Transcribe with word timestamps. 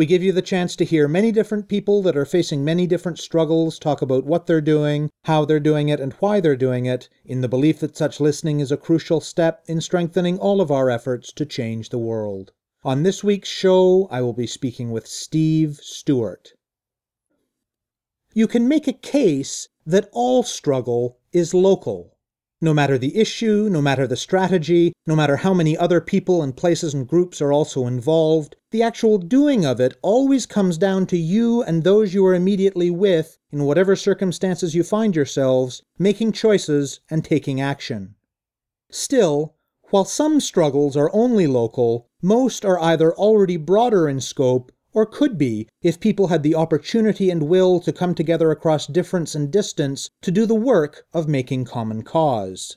We 0.00 0.06
give 0.06 0.22
you 0.22 0.32
the 0.32 0.40
chance 0.40 0.76
to 0.76 0.86
hear 0.86 1.06
many 1.06 1.30
different 1.30 1.68
people 1.68 2.00
that 2.04 2.16
are 2.16 2.24
facing 2.24 2.64
many 2.64 2.86
different 2.86 3.18
struggles 3.18 3.78
talk 3.78 4.00
about 4.00 4.24
what 4.24 4.46
they're 4.46 4.62
doing, 4.62 5.10
how 5.24 5.44
they're 5.44 5.60
doing 5.60 5.90
it, 5.90 6.00
and 6.00 6.14
why 6.14 6.40
they're 6.40 6.56
doing 6.56 6.86
it, 6.86 7.10
in 7.26 7.42
the 7.42 7.50
belief 7.50 7.80
that 7.80 7.98
such 7.98 8.18
listening 8.18 8.60
is 8.60 8.72
a 8.72 8.78
crucial 8.78 9.20
step 9.20 9.62
in 9.66 9.82
strengthening 9.82 10.38
all 10.38 10.62
of 10.62 10.70
our 10.70 10.88
efforts 10.88 11.34
to 11.34 11.44
change 11.44 11.90
the 11.90 11.98
world. 11.98 12.50
On 12.82 13.02
this 13.02 13.22
week's 13.22 13.50
show, 13.50 14.08
I 14.10 14.22
will 14.22 14.32
be 14.32 14.46
speaking 14.46 14.90
with 14.90 15.06
Steve 15.06 15.80
Stewart. 15.82 16.54
You 18.32 18.46
can 18.46 18.66
make 18.66 18.88
a 18.88 18.94
case 18.94 19.68
that 19.84 20.08
all 20.12 20.42
struggle 20.42 21.18
is 21.30 21.52
local. 21.52 22.16
No 22.62 22.74
matter 22.74 22.98
the 22.98 23.16
issue, 23.16 23.68
no 23.70 23.80
matter 23.80 24.06
the 24.06 24.16
strategy, 24.16 24.92
no 25.06 25.16
matter 25.16 25.36
how 25.36 25.54
many 25.54 25.78
other 25.78 25.98
people 25.98 26.42
and 26.42 26.54
places 26.54 26.92
and 26.92 27.08
groups 27.08 27.40
are 27.40 27.52
also 27.52 27.86
involved, 27.86 28.54
the 28.70 28.82
actual 28.82 29.16
doing 29.16 29.64
of 29.64 29.80
it 29.80 29.96
always 30.02 30.44
comes 30.44 30.76
down 30.76 31.06
to 31.06 31.16
you 31.16 31.62
and 31.62 31.84
those 31.84 32.12
you 32.12 32.24
are 32.26 32.34
immediately 32.34 32.90
with, 32.90 33.38
in 33.50 33.64
whatever 33.64 33.96
circumstances 33.96 34.74
you 34.74 34.82
find 34.82 35.16
yourselves, 35.16 35.82
making 35.98 36.32
choices 36.32 37.00
and 37.08 37.24
taking 37.24 37.62
action. 37.62 38.14
Still, 38.90 39.54
while 39.88 40.04
some 40.04 40.38
struggles 40.38 40.98
are 40.98 41.10
only 41.14 41.46
local, 41.46 42.08
most 42.20 42.66
are 42.66 42.78
either 42.80 43.14
already 43.14 43.56
broader 43.56 44.06
in 44.06 44.20
scope 44.20 44.70
or 44.92 45.06
could 45.06 45.38
be 45.38 45.68
if 45.82 46.00
people 46.00 46.28
had 46.28 46.42
the 46.42 46.54
opportunity 46.54 47.30
and 47.30 47.44
will 47.44 47.80
to 47.80 47.92
come 47.92 48.14
together 48.14 48.50
across 48.50 48.86
difference 48.86 49.34
and 49.34 49.50
distance 49.50 50.10
to 50.22 50.30
do 50.30 50.46
the 50.46 50.54
work 50.54 51.06
of 51.12 51.28
making 51.28 51.64
common 51.64 52.02
cause. 52.02 52.76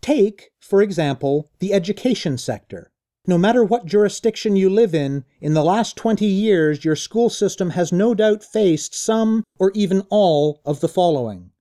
Take, 0.00 0.50
for 0.60 0.82
example, 0.82 1.48
the 1.58 1.72
education 1.72 2.38
sector. 2.38 2.90
No 3.26 3.38
matter 3.38 3.62
what 3.62 3.86
jurisdiction 3.86 4.56
you 4.56 4.68
live 4.68 4.94
in, 4.94 5.24
in 5.40 5.54
the 5.54 5.62
last 5.62 5.96
20 5.96 6.26
years 6.26 6.84
your 6.84 6.96
school 6.96 7.30
system 7.30 7.70
has 7.70 7.92
no 7.92 8.14
doubt 8.14 8.42
faced 8.42 8.94
some 8.94 9.44
or 9.58 9.70
even 9.74 10.02
all 10.10 10.60
of 10.64 10.80
the 10.80 10.88
following 10.88 11.52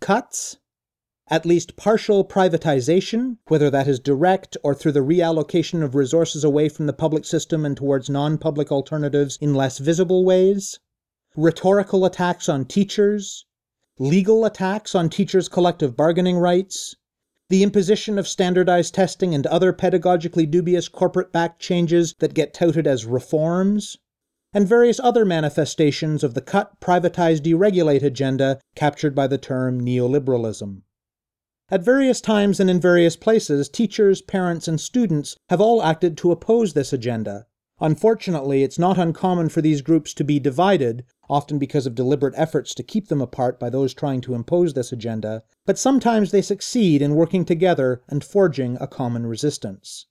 cuts, 0.00 0.56
at 1.30 1.44
least 1.44 1.76
partial 1.76 2.24
privatization, 2.24 3.36
whether 3.48 3.68
that 3.70 3.86
is 3.86 4.00
direct 4.00 4.56
or 4.62 4.74
through 4.74 4.92
the 4.92 5.00
reallocation 5.00 5.82
of 5.82 5.94
resources 5.94 6.42
away 6.42 6.70
from 6.70 6.86
the 6.86 6.92
public 6.92 7.24
system 7.26 7.66
and 7.66 7.76
towards 7.76 8.08
non 8.08 8.38
public 8.38 8.72
alternatives 8.72 9.36
in 9.40 9.54
less 9.54 9.76
visible 9.76 10.24
ways, 10.24 10.78
rhetorical 11.36 12.06
attacks 12.06 12.48
on 12.48 12.64
teachers, 12.64 13.44
legal 13.98 14.44
attacks 14.46 14.94
on 14.94 15.10
teachers' 15.10 15.48
collective 15.48 15.94
bargaining 15.96 16.38
rights, 16.38 16.96
the 17.50 17.62
imposition 17.62 18.18
of 18.18 18.26
standardized 18.26 18.94
testing 18.94 19.34
and 19.34 19.46
other 19.46 19.72
pedagogically 19.72 20.50
dubious 20.50 20.88
corporate 20.88 21.30
backed 21.30 21.60
changes 21.60 22.14
that 22.20 22.34
get 22.34 22.54
touted 22.54 22.86
as 22.86 23.04
reforms, 23.04 23.98
and 24.54 24.66
various 24.66 24.98
other 25.00 25.24
manifestations 25.26 26.24
of 26.24 26.32
the 26.32 26.40
cut, 26.40 26.80
privatize, 26.80 27.38
deregulate 27.38 28.02
agenda 28.02 28.58
captured 28.74 29.14
by 29.14 29.26
the 29.26 29.38
term 29.38 29.80
neoliberalism. 29.80 30.80
At 31.70 31.84
various 31.84 32.22
times 32.22 32.60
and 32.60 32.70
in 32.70 32.80
various 32.80 33.14
places, 33.14 33.68
teachers, 33.68 34.22
parents, 34.22 34.68
and 34.68 34.80
students 34.80 35.36
have 35.50 35.60
all 35.60 35.82
acted 35.82 36.16
to 36.18 36.32
oppose 36.32 36.72
this 36.72 36.94
agenda. 36.94 37.46
Unfortunately, 37.78 38.62
it's 38.62 38.78
not 38.78 38.98
uncommon 38.98 39.50
for 39.50 39.60
these 39.60 39.82
groups 39.82 40.14
to 40.14 40.24
be 40.24 40.40
divided, 40.40 41.04
often 41.28 41.58
because 41.58 41.86
of 41.86 41.94
deliberate 41.94 42.34
efforts 42.36 42.74
to 42.74 42.82
keep 42.82 43.08
them 43.08 43.20
apart 43.20 43.60
by 43.60 43.68
those 43.68 43.92
trying 43.92 44.22
to 44.22 44.34
impose 44.34 44.72
this 44.72 44.92
agenda, 44.92 45.42
but 45.66 45.78
sometimes 45.78 46.30
they 46.30 46.42
succeed 46.42 47.02
in 47.02 47.14
working 47.14 47.44
together 47.44 48.02
and 48.08 48.24
forging 48.24 48.78
a 48.80 48.86
common 48.86 49.26
resistance. 49.26 50.06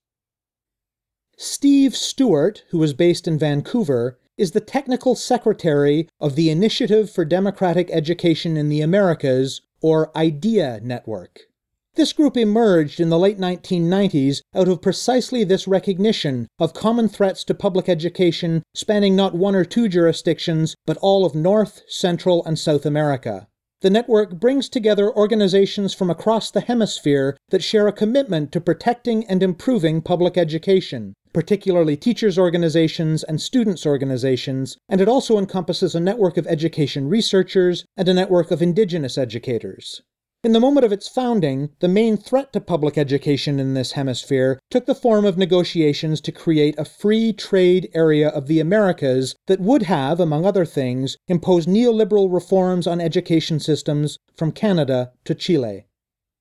Steve 1.38 1.96
Stewart, 1.96 2.63
who 2.69 2.81
is 2.84 2.94
based 2.94 3.28
in 3.28 3.38
Vancouver, 3.38 4.19
is 4.38 4.51
the 4.51 4.62
technical 4.62 5.16
secretary 5.16 6.07
of 6.19 6.35
the 6.35 6.51
Initiative 6.51 7.09
for 7.09 7.25
Democratic 7.25 7.90
Education 7.91 8.56
in 8.56 8.69
the 8.69 8.81
Americas, 8.81 9.62
or 9.81 10.11
IDEA 10.17 10.79
Network. 10.83 11.47
This 11.95 12.13
group 12.13 12.38
emerged 12.38 12.99
in 12.99 13.09
the 13.09 13.17
late 13.17 13.39
1990s 13.39 14.41
out 14.53 14.67
of 14.67 14.83
precisely 14.83 15.43
this 15.43 15.67
recognition 15.67 16.47
of 16.59 16.73
common 16.75 17.09
threats 17.09 17.43
to 17.45 17.55
public 17.55 17.89
education 17.89 18.61
spanning 18.75 19.16
not 19.16 19.33
one 19.33 19.55
or 19.55 19.66
two 19.66 19.87
jurisdictions, 19.87 20.75
but 20.85 20.97
all 20.97 21.25
of 21.25 21.33
North, 21.33 21.81
Central, 21.87 22.45
and 22.45 22.59
South 22.59 22.85
America. 22.85 23.47
The 23.81 23.91
network 23.91 24.39
brings 24.39 24.69
together 24.69 25.15
organizations 25.15 25.93
from 25.93 26.09
across 26.09 26.49
the 26.49 26.61
hemisphere 26.61 27.38
that 27.49 27.61
share 27.61 27.88
a 27.88 27.91
commitment 27.91 28.51
to 28.53 28.61
protecting 28.61 29.23
and 29.27 29.43
improving 29.43 30.01
public 30.01 30.35
education, 30.35 31.13
particularly 31.31 31.95
teachers' 31.95 32.39
organizations 32.39 33.23
and 33.23 33.39
students' 33.39 33.85
organizations, 33.85 34.79
and 34.89 34.99
it 34.99 35.07
also 35.07 35.37
encompasses 35.37 35.93
a 35.93 35.99
network 35.99 36.37
of 36.37 36.47
education 36.47 37.07
researchers 37.07 37.85
and 37.95 38.09
a 38.09 38.16
network 38.16 38.49
of 38.49 38.63
indigenous 38.63 39.16
educators. 39.16 40.01
In 40.47 40.53
the 40.53 40.62
moment 40.62 40.85
of 40.85 40.94
its 40.94 41.09
founding, 41.09 41.72
the 41.81 41.90
main 41.90 42.16
threat 42.16 42.53
to 42.53 42.62
public 42.62 42.97
education 42.97 43.59
in 43.59 43.74
this 43.74 43.91
hemisphere 43.91 44.62
took 44.72 44.85
the 44.85 44.96
form 44.96 45.25
of 45.25 45.38
negotiations 45.38 46.22
to 46.22 46.31
create 46.31 46.80
a 46.80 46.85
free 46.85 47.34
trade 47.34 47.90
area 47.94 48.30
of 48.30 48.47
the 48.47 48.62
Americas 48.62 49.35
that 49.47 49.59
would 49.59 49.84
have, 49.84 50.22
among 50.22 50.46
other 50.46 50.63
things, 50.63 51.18
imposed 51.28 51.68
neoliberal 51.68 52.34
reforms 52.34 52.88
on 52.88 53.02
education 53.02 53.59
systems 53.59 54.19
from 54.38 54.53
Canada 54.53 55.12
to 55.25 55.35
Chile. 55.35 55.85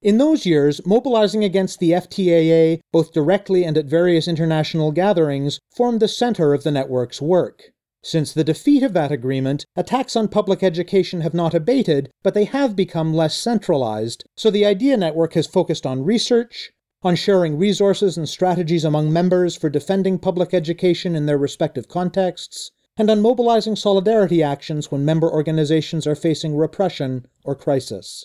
In 0.03 0.19
those 0.19 0.47
years, 0.47 0.81
mobilizing 0.87 1.43
against 1.43 1.81
the 1.81 1.91
FTAA, 1.91 2.79
both 2.93 3.13
directly 3.13 3.65
and 3.65 3.77
at 3.77 3.87
various 3.87 4.29
international 4.29 4.93
gatherings, 4.93 5.59
formed 5.75 5.99
the 5.99 6.07
center 6.07 6.55
of 6.55 6.63
the 6.63 6.71
network's 6.71 7.21
work. 7.21 7.73
Since 8.09 8.35
the 8.35 8.45
defeat 8.45 8.85
of 8.85 8.93
that 8.93 9.11
agreement, 9.11 9.67
attacks 9.75 10.15
on 10.15 10.29
public 10.29 10.63
education 10.63 11.23
have 11.23 11.35
not 11.35 11.55
abated, 11.55 12.09
but 12.23 12.35
they 12.35 12.45
have 12.45 12.77
become 12.77 13.13
less 13.13 13.35
centralized, 13.35 14.23
so 14.37 14.49
the 14.49 14.65
IDEA 14.65 14.97
Network 14.97 15.35
has 15.35 15.49
focused 15.49 15.85
on 15.85 16.05
research, 16.05 16.71
on 17.03 17.17
sharing 17.17 17.59
resources 17.59 18.17
and 18.17 18.29
strategies 18.29 18.85
among 18.85 19.13
members 19.13 19.57
for 19.57 19.69
defending 19.69 20.21
public 20.21 20.55
education 20.55 21.17
in 21.17 21.27
their 21.27 21.37
respective 21.37 21.89
contexts, 21.89 22.71
and 22.97 23.11
on 23.11 23.21
mobilizing 23.21 23.75
solidarity 23.75 24.41
actions 24.41 24.93
when 24.93 25.05
member 25.05 25.29
organizations 25.29 26.07
are 26.07 26.15
facing 26.15 26.55
repression 26.55 27.27
or 27.43 27.57
crisis. 27.57 28.25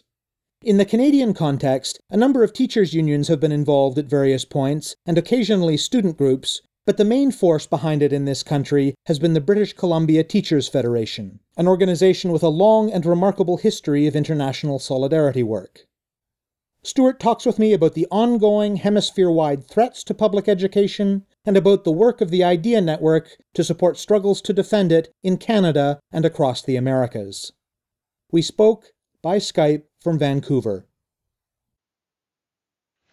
In 0.62 0.78
the 0.78 0.86
Canadian 0.86 1.34
context, 1.34 2.00
a 2.12 2.18
number 2.18 2.44
of 2.44 2.54
teachers' 2.54 2.94
unions 2.94 3.30
have 3.30 3.40
been 3.40 3.52
involved 3.52 3.98
at 3.98 4.06
various 4.06 4.46
points, 4.46 4.96
and 5.08 5.18
occasionally 5.18 5.76
student 5.76 6.20
groups, 6.20 6.62
but 6.86 6.98
the 6.98 7.06
main 7.06 7.32
force 7.32 7.68
behind 7.68 8.02
it 8.02 8.12
in 8.12 8.26
this 8.26 8.44
country 8.44 8.96
has 9.06 9.20
been 9.20 9.34
the 9.34 9.42
British 9.42 9.74
Columbia 9.74 10.24
Teachers 10.24 10.68
Federation, 10.68 11.40
an 11.58 11.68
organization 11.68 12.32
with 12.32 12.44
a 12.44 12.50
long 12.50 12.92
and 12.92 13.06
remarkable 13.06 13.58
history 13.58 14.08
of 14.08 14.16
international 14.16 14.80
solidarity 14.80 15.44
work. 15.44 15.82
Stewart 16.84 17.20
talks 17.20 17.46
with 17.46 17.60
me 17.60 17.74
about 17.74 17.94
the 17.94 18.08
ongoing 18.10 18.78
hemisphere 18.78 19.30
wide 19.30 19.64
threats 19.68 20.04
to 20.04 20.16
public 20.16 20.50
education 20.50 21.28
and 21.46 21.56
about 21.56 21.84
the 21.84 21.92
work 21.92 22.22
of 22.22 22.32
the 22.32 22.44
IDEA 22.44 22.82
Network 22.82 23.38
to 23.54 23.64
support 23.64 23.98
struggles 23.98 24.42
to 24.42 24.54
defend 24.54 24.92
it 24.92 25.14
in 25.22 25.38
Canada 25.38 26.00
and 26.12 26.26
across 26.26 26.64
the 26.64 26.76
Americas. 26.76 27.52
We 28.32 28.42
spoke 28.42 28.94
by 29.22 29.38
Skype 29.38 29.84
from 30.00 30.18
Vancouver. 30.18 30.88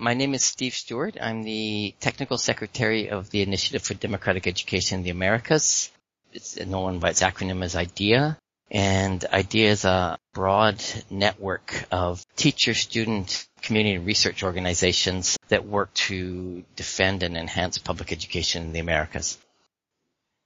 My 0.00 0.14
name 0.14 0.32
is 0.32 0.44
Steve 0.44 0.74
Stewart. 0.74 1.16
I'm 1.20 1.42
the 1.42 1.92
technical 1.98 2.38
secretary 2.38 3.10
of 3.10 3.30
the 3.30 3.42
Initiative 3.42 3.82
for 3.82 3.94
Democratic 3.94 4.46
Education 4.46 4.98
in 4.98 5.04
the 5.04 5.10
Americas. 5.10 5.90
It's 6.32 6.56
known 6.56 7.00
by 7.00 7.10
its 7.10 7.20
acronym 7.20 7.64
as 7.64 7.74
IDEA. 7.74 8.38
And 8.70 9.24
IDEA 9.24 9.70
is 9.70 9.84
a 9.84 10.16
broad 10.34 10.80
network 11.10 11.84
of 11.90 12.24
teacher, 12.36 12.74
student, 12.74 13.48
community 13.60 13.96
and 13.96 14.06
research 14.06 14.44
organizations 14.44 15.36
that 15.48 15.66
work 15.66 15.92
to 15.94 16.62
defend 16.76 17.24
and 17.24 17.36
enhance 17.36 17.78
public 17.78 18.12
education 18.12 18.66
in 18.66 18.72
the 18.72 18.78
Americas. 18.78 19.36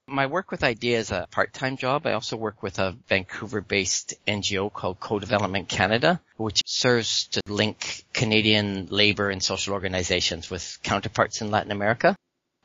My 0.09 0.27
work 0.27 0.51
with 0.51 0.65
IDEA 0.65 0.99
is 0.99 1.11
a 1.13 1.29
part-time 1.31 1.77
job. 1.77 2.07
I 2.07 2.13
also 2.13 2.37
work 2.37 2.63
with 2.63 2.79
a 2.79 2.97
Vancouver-based 3.09 4.15
NGO 4.27 4.73
called 4.73 4.99
Co-Development 4.99 5.69
Canada, 5.69 6.21
which 6.37 6.61
serves 6.67 7.29
to 7.29 7.41
link 7.47 8.05
Canadian 8.13 8.87
labor 8.91 9.31
and 9.31 9.43
social 9.43 9.75
organizations 9.75 10.51
with 10.51 10.79
counterparts 10.83 11.41
in 11.41 11.51
Latin 11.51 11.71
America. 11.71 12.17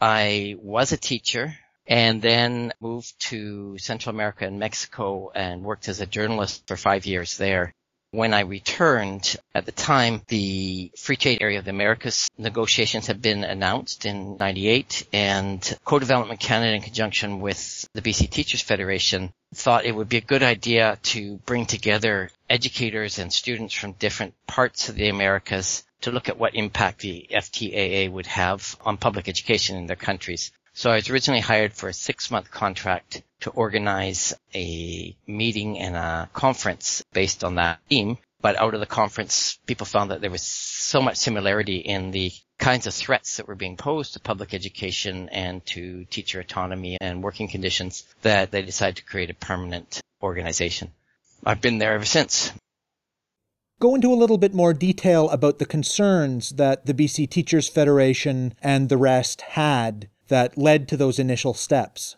I 0.02 0.56
was 0.60 0.92
a 0.92 0.98
teacher 0.98 1.56
and 1.88 2.22
then 2.22 2.74
moved 2.82 3.14
to 3.30 3.78
Central 3.78 4.14
America 4.16 4.46
and 4.46 4.60
Mexico 4.60 5.32
and 5.34 5.64
worked 5.64 5.88
as 5.88 6.02
a 6.02 6.06
journalist 6.06 6.68
for 6.68 6.76
five 6.76 7.06
years 7.06 7.38
there. 7.38 7.72
When 8.18 8.34
I 8.34 8.40
returned, 8.40 9.36
at 9.54 9.68
the 9.68 9.72
time, 9.72 10.24
the 10.28 10.92
Free 10.98 11.18
Trade 11.18 11.38
Area 11.40 11.60
of 11.60 11.66
the 11.66 11.70
Americas 11.70 12.28
negotiations 12.36 13.06
had 13.06 13.22
been 13.22 13.44
announced 13.44 14.08
in 14.08 14.38
98 14.38 15.06
and 15.14 15.78
Co-Development 15.86 16.40
Canada 16.40 16.74
in 16.74 16.82
conjunction 16.82 17.42
with 17.42 17.88
the 17.94 18.02
BC 18.02 18.32
Teachers 18.32 18.64
Federation 18.64 19.32
thought 19.54 19.86
it 19.86 19.96
would 19.96 20.10
be 20.10 20.18
a 20.18 20.22
good 20.22 20.42
idea 20.42 20.98
to 21.14 21.38
bring 21.46 21.68
together 21.68 22.32
educators 22.50 23.20
and 23.20 23.32
students 23.32 23.76
from 23.76 23.92
different 23.92 24.34
parts 24.48 24.90
of 24.90 24.96
the 24.96 25.10
Americas 25.10 25.84
to 26.02 26.12
look 26.12 26.28
at 26.28 26.40
what 26.40 26.56
impact 26.56 27.02
the 27.02 27.28
FTAA 27.32 28.10
would 28.10 28.26
have 28.26 28.78
on 28.82 28.98
public 28.98 29.30
education 29.30 29.78
in 29.78 29.86
their 29.86 29.96
countries. 29.96 30.52
So 30.74 30.90
I 30.90 30.96
was 30.96 31.12
originally 31.12 31.42
hired 31.42 31.74
for 31.74 31.88
a 31.88 31.94
six 31.94 32.32
month 32.32 32.50
contract 32.50 33.22
to 33.42 33.50
organize 33.52 34.34
a 34.56 35.16
meeting 35.28 35.80
and 35.80 35.96
a 35.96 36.30
conference 36.34 37.04
based 37.14 37.44
on 37.44 37.56
that 37.56 37.80
theme. 37.90 38.18
But 38.42 38.60
out 38.60 38.74
of 38.74 38.80
the 38.80 38.86
conference, 38.86 39.58
people 39.66 39.86
found 39.86 40.12
that 40.12 40.22
there 40.22 40.32
was 40.32 40.44
so 40.44 41.02
much 41.02 41.18
similarity 41.18 41.78
in 41.78 42.12
the 42.12 42.32
kinds 42.60 42.88
of 42.88 42.94
threats 42.94 43.38
that 43.38 43.48
were 43.48 43.56
being 43.56 43.78
posed 43.78 44.14
to 44.14 44.20
public 44.20 44.54
education 44.54 45.30
and 45.30 45.66
to 45.68 46.06
teacher 46.06 46.40
autonomy 46.40 46.98
and 47.02 47.24
working 47.24 47.48
conditions 47.48 48.04
that 48.22 48.52
they 48.52 48.62
decided 48.62 48.98
to 48.98 49.06
create 49.06 49.30
a 49.30 49.36
permanent 49.36 50.02
organization. 50.22 50.92
I've 51.46 51.62
been 51.62 51.78
there 51.78 51.94
ever 51.94 52.06
since. 52.06 52.52
Go 53.80 53.94
into 53.94 54.12
a 54.12 54.16
little 54.16 54.40
bit 54.40 54.56
more 54.56 54.74
detail 54.74 55.30
about 55.30 55.60
the 55.60 55.66
concerns 55.66 56.52
that 56.52 56.88
the 56.88 56.96
BC 56.96 57.30
Teachers 57.30 57.70
Federation 57.70 58.56
and 58.62 58.90
the 58.90 58.98
rest 58.98 59.42
had 59.42 60.10
that 60.30 60.58
led 60.58 60.88
to 60.88 60.98
those 60.98 61.20
initial 61.20 61.54
steps? 61.54 62.16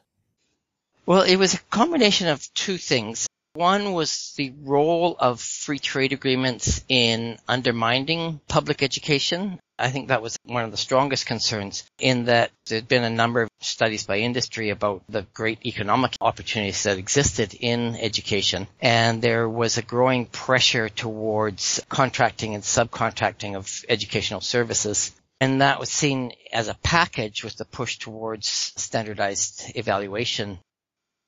Well, 1.09 1.23
it 1.23 1.37
was 1.37 1.55
a 1.55 1.59
combination 1.71 2.27
of 2.27 2.53
two 2.53 2.77
things. 2.77 3.27
One 3.53 3.93
was 3.93 4.31
the 4.37 4.53
role 4.61 5.15
of 5.19 5.41
free 5.41 5.79
trade 5.79 6.13
agreements 6.13 6.85
in 6.87 7.39
undermining 7.47 8.39
public 8.47 8.83
education. 8.83 9.59
I 9.79 9.89
think 9.89 10.09
that 10.09 10.21
was 10.21 10.37
one 10.43 10.65
of 10.65 10.69
the 10.69 10.77
strongest 10.77 11.25
concerns 11.25 11.83
in 11.97 12.25
that 12.25 12.51
there'd 12.67 12.87
been 12.87 13.03
a 13.03 13.09
number 13.09 13.41
of 13.41 13.49
studies 13.59 14.05
by 14.05 14.17
industry 14.17 14.69
about 14.69 15.01
the 15.09 15.25
great 15.33 15.65
economic 15.65 16.15
opportunities 16.21 16.83
that 16.83 16.99
existed 16.99 17.55
in 17.59 17.95
education. 17.95 18.67
And 18.79 19.19
there 19.19 19.49
was 19.49 19.79
a 19.79 19.81
growing 19.81 20.27
pressure 20.27 20.89
towards 20.89 21.81
contracting 21.89 22.53
and 22.53 22.63
subcontracting 22.63 23.55
of 23.55 23.83
educational 23.89 24.41
services 24.41 25.11
and 25.41 25.61
that 25.61 25.79
was 25.79 25.89
seen 25.89 26.33
as 26.51 26.67
a 26.67 26.73
package 26.83 27.45
with 27.45 27.55
the 27.55 27.63
push 27.63 27.97
towards 27.97 28.47
standardized 28.47 29.71
evaluation. 29.75 30.59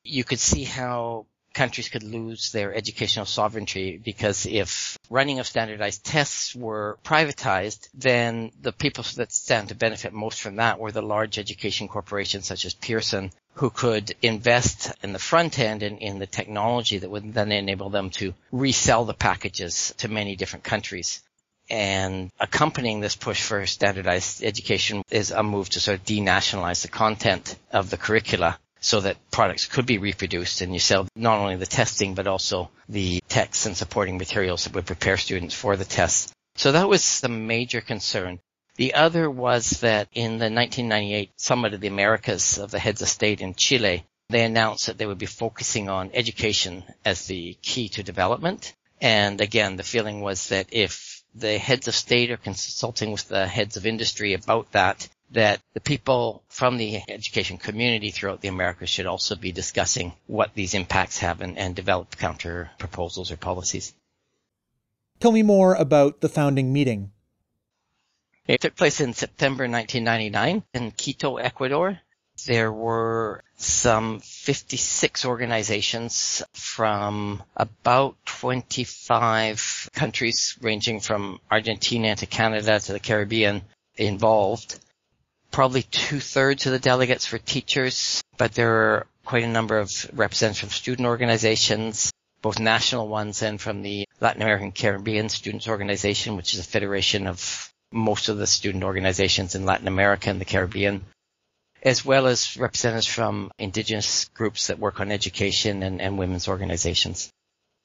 You 0.04 0.24
could 0.24 0.40
see 0.40 0.64
how 0.64 1.26
countries 1.54 1.90
could 1.90 2.04
lose 2.04 2.52
their 2.52 2.74
educational 2.74 3.26
sovereignty 3.26 3.98
because 3.98 4.46
if 4.46 4.98
running 5.10 5.40
of 5.40 5.48
standardized 5.48 6.06
tests 6.06 6.56
were 6.56 6.98
privatized, 7.04 7.90
then 7.94 8.52
the 8.62 8.72
people 8.72 9.04
that 9.16 9.32
stand 9.32 9.70
to 9.70 9.76
benefit 9.76 10.14
most 10.14 10.42
from 10.42 10.58
that 10.58 10.80
were 10.80 10.92
the 10.92 11.02
large 11.02 11.38
education 11.38 11.88
corporations 11.88 12.46
such 12.46 12.66
as 12.66 12.74
Pearson, 12.74 13.32
who 13.56 13.70
could 13.70 14.16
invest 14.22 14.94
in 15.04 15.14
the 15.14 15.20
front 15.20 15.60
end 15.60 15.84
and 15.84 16.00
in 16.00 16.20
the 16.20 16.28
technology 16.28 16.98
that 17.00 17.10
would 17.10 17.34
then 17.34 17.52
enable 17.52 17.90
them 17.90 18.10
to 18.12 18.34
resell 18.52 19.06
the 19.06 19.14
packages 19.14 19.94
to 19.98 20.08
many 20.08 20.36
different 20.36 20.64
countries. 20.64 21.22
And 21.70 22.32
accompanying 22.40 23.00
this 23.00 23.16
push 23.16 23.42
for 23.42 23.66
standardized 23.66 24.44
education 24.44 25.04
is 25.10 25.32
a 25.32 25.44
move 25.44 25.70
to 25.70 25.80
sort 25.80 26.00
of 26.00 26.06
denationalize 26.06 26.82
the 26.82 26.90
content 26.90 27.56
of 27.72 27.90
the 27.90 27.98
curricula 27.98 28.58
so 28.82 29.00
that 29.02 29.18
products 29.32 29.68
could 29.68 29.86
be 29.86 30.00
reproduced 30.00 30.62
and 30.62 30.74
you 30.74 30.80
sell 30.80 31.08
not 31.16 31.40
only 31.40 31.56
the 31.56 31.66
testing 31.66 32.16
but 32.16 32.28
also 32.28 32.70
the 32.90 33.22
texts 33.30 33.66
and 33.66 33.78
supporting 33.78 34.18
materials 34.18 34.64
that 34.64 34.74
would 34.74 34.86
prepare 34.86 35.18
students 35.18 35.56
for 35.56 35.78
the 35.78 35.86
tests. 35.86 36.34
So 36.56 36.72
that 36.74 36.90
was 36.90 37.22
the 37.22 37.30
major 37.30 37.80
concern. 37.80 38.40
The 38.76 38.96
other 38.96 39.30
was 39.30 39.82
that 39.82 40.10
in 40.14 40.40
the 40.40 40.50
1998 40.50 41.32
Summit 41.38 41.74
of 41.74 41.82
the 41.82 41.88
Americas 41.88 42.58
of 42.58 42.72
the 42.72 42.80
heads 42.80 43.02
of 43.02 43.10
state 43.10 43.42
in 43.42 43.54
Chile, 43.54 44.06
they 44.30 44.44
announced 44.44 44.88
that 44.88 44.98
they 44.98 45.06
would 45.06 45.18
be 45.18 45.26
focusing 45.26 45.90
on 45.90 46.12
education 46.14 46.84
as 47.06 47.28
the 47.28 47.58
key 47.62 47.90
to 47.90 48.04
development. 48.04 48.74
And 49.00 49.42
again, 49.42 49.76
the 49.76 49.84
feeling 49.84 50.22
was 50.22 50.50
that 50.50 50.68
if 50.72 51.24
the 51.36 51.58
heads 51.58 51.88
of 51.88 51.96
state 51.96 52.32
are 52.32 52.38
consulting 52.38 53.12
with 53.12 53.28
the 53.28 53.48
heads 53.48 53.78
of 53.78 53.86
industry 53.86 54.34
about 54.34 54.72
that, 54.72 55.08
that 55.32 55.62
the 55.74 55.80
people 55.80 56.44
from 56.50 56.78
the 56.78 57.02
education 57.08 57.58
community 57.58 58.12
throughout 58.12 58.42
the 58.42 58.50
Americas 58.50 58.90
should 58.90 59.06
also 59.06 59.36
be 59.36 59.52
discussing 59.52 60.14
what 60.28 60.54
these 60.54 60.74
impacts 60.74 61.20
have 61.20 61.42
and, 61.42 61.58
and 61.58 61.76
develop 61.76 62.18
counter 62.18 62.70
proposals 62.78 63.32
or 63.32 63.38
policies. 63.38 63.94
Tell 65.20 65.32
me 65.32 65.44
more 65.44 65.76
about 65.76 66.20
the 66.20 66.30
founding 66.30 66.74
meeting. 66.74 67.12
It 68.48 68.60
took 68.60 68.76
place 68.76 69.00
in 69.00 69.14
September 69.14 69.64
1999 69.70 70.64
in 70.74 70.92
Quito, 70.92 71.38
Ecuador. 71.38 72.00
There 72.48 72.72
were 72.72 73.44
some 73.58 74.20
56 74.20 75.26
organizations 75.26 76.42
from 76.54 77.44
about 77.56 78.18
25 78.26 79.90
countries 79.94 80.58
ranging 80.60 81.02
from 81.02 81.40
Argentina 81.52 82.16
to 82.16 82.26
Canada 82.26 82.80
to 82.80 82.94
the 82.94 83.00
Caribbean 83.00 83.62
involved. 83.96 84.80
Probably 85.52 85.84
two 85.84 86.20
thirds 86.20 86.66
of 86.66 86.72
the 86.72 86.80
delegates 86.80 87.32
were 87.32 87.38
teachers, 87.38 88.24
but 88.38 88.54
there 88.54 88.70
were 88.70 89.08
quite 89.26 89.44
a 89.44 89.48
number 89.48 89.78
of 89.78 90.10
representatives 90.14 90.60
from 90.60 90.70
student 90.70 91.08
organizations, 91.08 92.12
both 92.42 92.60
national 92.60 93.08
ones 93.08 93.42
and 93.42 93.60
from 93.60 93.82
the 93.82 94.08
Latin 94.20 94.42
American 94.42 94.72
Caribbean 94.72 95.30
Students 95.30 95.68
Organization, 95.68 96.38
which 96.38 96.54
is 96.54 96.60
a 96.60 96.64
federation 96.64 97.28
of 97.28 97.72
most 97.92 98.30
of 98.30 98.38
the 98.38 98.48
student 98.48 98.84
organizations 98.84 99.56
in 99.56 99.66
Latin 99.66 99.88
America 99.88 100.30
and 100.30 100.40
the 100.40 100.46
Caribbean 100.46 101.04
as 101.84 102.06
well 102.06 102.28
as 102.28 102.58
representatives 102.58 103.08
from 103.08 103.52
indigenous 103.58 104.26
groups 104.34 104.68
that 104.68 104.80
work 104.80 105.00
on 105.00 105.12
education 105.12 105.84
and, 105.84 106.02
and 106.02 106.18
women's 106.18 106.48
organizations. 106.48 107.30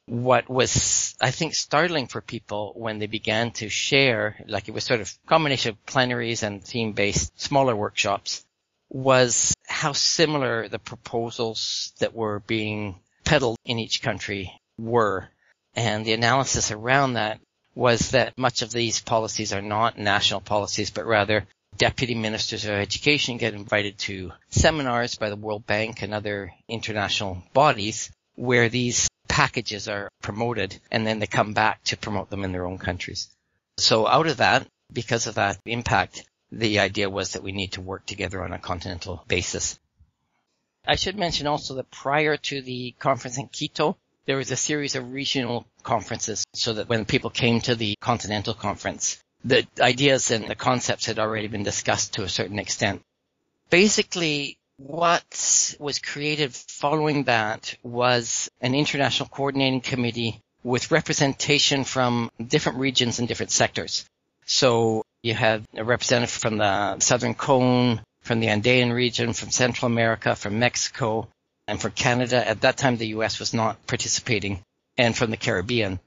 What 0.07 0.49
was, 0.49 1.17
I 1.21 1.33
think, 1.33 1.55
startling 1.55 2.07
for 2.07 2.21
people 2.21 2.73
when 2.77 2.99
they 2.99 3.07
began 3.07 3.51
to 3.53 3.69
share, 3.69 4.37
like 4.47 4.69
it 4.69 4.75
was 4.75 4.85
sort 4.85 5.01
of 5.01 5.13
combination 5.27 5.71
of 5.71 5.87
plenaries 5.87 6.43
and 6.43 6.63
theme-based 6.63 7.41
smaller 7.41 7.75
workshops, 7.75 8.45
was 8.89 9.53
how 9.67 9.93
similar 9.93 10.69
the 10.69 10.79
proposals 10.79 11.93
that 11.99 12.15
were 12.15 12.41
being 12.41 13.01
peddled 13.25 13.59
in 13.65 13.79
each 13.79 14.01
country 14.01 14.53
were. 14.79 15.29
And 15.75 16.05
the 16.05 16.13
analysis 16.13 16.71
around 16.71 17.15
that 17.15 17.41
was 17.75 18.13
that 18.13 18.39
much 18.39 18.63
of 18.63 18.71
these 18.71 19.01
policies 19.01 19.53
are 19.53 19.61
not 19.61 19.99
national 19.99 20.41
policies, 20.41 20.91
but 20.91 21.05
rather 21.05 21.47
deputy 21.77 22.15
ministers 22.15 22.65
of 22.65 22.71
education 22.71 23.37
get 23.37 23.55
invited 23.55 23.99
to 23.99 24.33
seminars 24.49 25.17
by 25.17 25.29
the 25.29 25.37
World 25.37 25.67
Bank 25.67 26.03
and 26.03 26.15
other 26.15 26.53
international 26.69 27.43
bodies 27.53 28.11
where 28.35 28.69
these 28.69 29.09
packages 29.37 29.87
are 29.87 30.09
promoted 30.23 30.81
and 30.91 31.07
then 31.07 31.19
they 31.19 31.27
come 31.27 31.53
back 31.53 31.85
to 31.85 31.95
promote 31.95 32.31
them 32.31 32.43
in 32.43 32.53
their 32.53 32.65
own 32.65 32.79
countries. 32.79 33.29
So 33.77 34.07
out 34.07 34.27
of 34.29 34.39
that, 34.39 34.67
because 34.91 35.27
of 35.27 35.35
that 35.35 35.59
impact, 35.67 36.25
the 36.51 36.79
idea 36.79 37.11
was 37.11 37.33
that 37.33 37.43
we 37.43 37.53
need 37.53 37.73
to 37.73 37.83
work 37.83 38.07
together 38.07 38.43
on 38.43 38.55
a 38.55 38.59
continental 38.59 39.23
basis. 39.29 39.79
I 40.87 40.97
should 40.97 41.19
mention 41.19 41.47
also 41.47 41.75
that 41.75 41.91
prior 41.91 42.39
to 42.49 42.63
the 42.63 42.95
conference 42.99 43.37
in 43.37 43.49
Quito, 43.49 43.99
there 44.25 44.39
was 44.39 44.53
a 44.53 44.57
series 44.57 44.95
of 44.95 45.13
regional 45.13 45.67
conferences 45.83 46.47
so 46.55 46.73
that 46.73 46.89
when 46.89 47.05
people 47.05 47.29
came 47.29 47.61
to 47.61 47.75
the 47.75 47.95
continental 48.01 48.55
conference, 48.55 49.19
the 49.45 49.67
ideas 49.79 50.31
and 50.31 50.49
the 50.49 50.55
concepts 50.55 51.05
had 51.05 51.19
already 51.19 51.49
been 51.49 51.63
discussed 51.63 52.15
to 52.15 52.23
a 52.23 52.29
certain 52.39 52.59
extent. 52.59 53.03
Basically, 53.69 54.57
what 54.79 55.75
was 55.79 55.99
created 55.99 56.55
following 56.55 57.25
that 57.25 57.75
was 57.83 58.51
an 58.61 58.75
international 58.75 59.29
coordinating 59.29 59.81
committee 59.81 60.41
with 60.63 60.91
representation 60.91 61.85
from 61.85 62.31
different 62.45 62.79
regions 62.79 63.19
and 63.19 63.29
different 63.29 63.53
sectors. 63.53 64.05
So 64.45 65.05
you 65.23 65.35
had 65.35 65.65
a 65.75 65.85
representative 65.85 66.31
from 66.31 66.59
the 66.59 66.99
Southern 67.01 67.35
Cone, 67.35 68.03
from 68.21 68.41
the 68.41 68.49
Andean 68.49 68.93
region, 68.93 69.33
from 69.33 69.51
Central 69.51 69.91
America, 69.91 70.35
from 70.37 70.59
Mexico, 70.59 71.29
and 71.67 71.81
from 71.81 71.93
Canada. 71.93 72.47
At 72.47 72.61
that 72.61 72.77
time, 72.77 72.97
the 72.97 73.09
U.S. 73.09 73.39
was 73.39 73.55
not 73.55 73.87
participating, 73.87 74.61
and 74.99 75.17
from 75.17 75.31
the 75.31 75.37
Caribbean. 75.37 76.01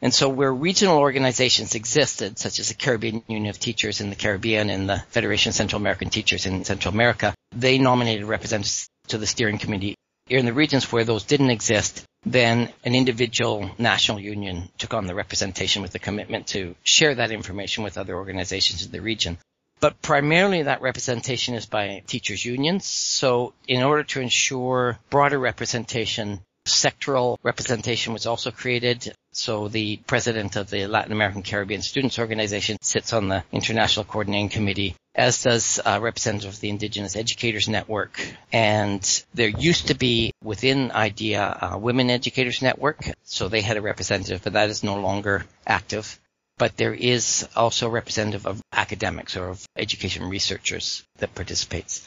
And 0.00 0.12
so 0.12 0.28
where 0.28 0.52
regional 0.52 0.98
organizations 0.98 1.74
existed, 1.76 2.38
such 2.38 2.58
as 2.58 2.68
the 2.68 2.74
Caribbean 2.74 3.22
Union 3.28 3.50
of 3.50 3.58
Teachers 3.58 4.00
in 4.00 4.10
the 4.10 4.16
Caribbean 4.16 4.68
and 4.68 4.88
the 4.88 4.98
Federation 5.10 5.50
of 5.50 5.54
Central 5.54 5.80
American 5.80 6.10
Teachers 6.10 6.46
in 6.46 6.64
Central 6.64 6.92
America, 6.92 7.34
they 7.54 7.78
nominated 7.78 8.24
representatives 8.26 8.88
to 9.08 9.18
the 9.18 9.26
steering 9.26 9.58
committee. 9.58 9.94
In 10.28 10.46
the 10.46 10.52
regions 10.52 10.90
where 10.90 11.04
those 11.04 11.24
didn't 11.24 11.50
exist, 11.50 12.04
then 12.24 12.72
an 12.84 12.94
individual 12.94 13.70
national 13.78 14.20
union 14.20 14.68
took 14.78 14.94
on 14.94 15.06
the 15.06 15.14
representation 15.14 15.82
with 15.82 15.92
the 15.92 15.98
commitment 15.98 16.46
to 16.48 16.74
share 16.84 17.16
that 17.16 17.32
information 17.32 17.84
with 17.84 17.98
other 17.98 18.14
organizations 18.16 18.84
in 18.84 18.92
the 18.92 19.00
region. 19.00 19.38
but 19.80 20.00
primarily 20.00 20.62
that 20.62 20.80
representation 20.80 21.56
is 21.56 21.66
by 21.66 22.04
teachers 22.06 22.44
unions. 22.44 22.86
So 22.86 23.52
in 23.66 23.82
order 23.82 24.04
to 24.04 24.20
ensure 24.20 24.96
broader 25.10 25.40
representation, 25.40 26.40
sectoral 26.66 27.36
representation 27.42 28.12
was 28.12 28.24
also 28.24 28.52
created. 28.52 29.12
So 29.32 29.68
the 29.68 29.96
president 30.06 30.56
of 30.56 30.70
the 30.70 30.86
Latin 30.86 31.12
American 31.12 31.42
Caribbean 31.42 31.82
Students 31.82 32.18
Organization 32.18 32.76
sits 32.82 33.12
on 33.12 33.28
the 33.28 33.44
International 33.50 34.04
Coordinating 34.04 34.50
Committee, 34.50 34.94
as 35.14 35.42
does 35.42 35.80
a 35.84 36.00
representative 36.00 36.54
of 36.54 36.60
the 36.60 36.68
Indigenous 36.68 37.16
Educators 37.16 37.68
Network. 37.68 38.20
And 38.52 39.24
there 39.32 39.48
used 39.48 39.88
to 39.88 39.94
be 39.94 40.32
within 40.44 40.90
IDEA 40.90 41.58
a 41.72 41.78
Women 41.78 42.10
Educators 42.10 42.62
Network, 42.62 43.10
so 43.24 43.48
they 43.48 43.62
had 43.62 43.76
a 43.76 43.82
representative, 43.82 44.42
but 44.44 44.52
that 44.52 44.70
is 44.70 44.84
no 44.84 45.00
longer 45.00 45.44
active 45.66 46.18
but 46.58 46.76
there 46.76 46.94
is 46.94 47.48
also 47.56 47.88
a 47.88 47.90
representative 47.90 48.46
of 48.46 48.62
academics 48.72 49.36
or 49.36 49.48
of 49.48 49.66
education 49.76 50.28
researchers 50.28 51.02
that 51.18 51.34
participates. 51.34 52.06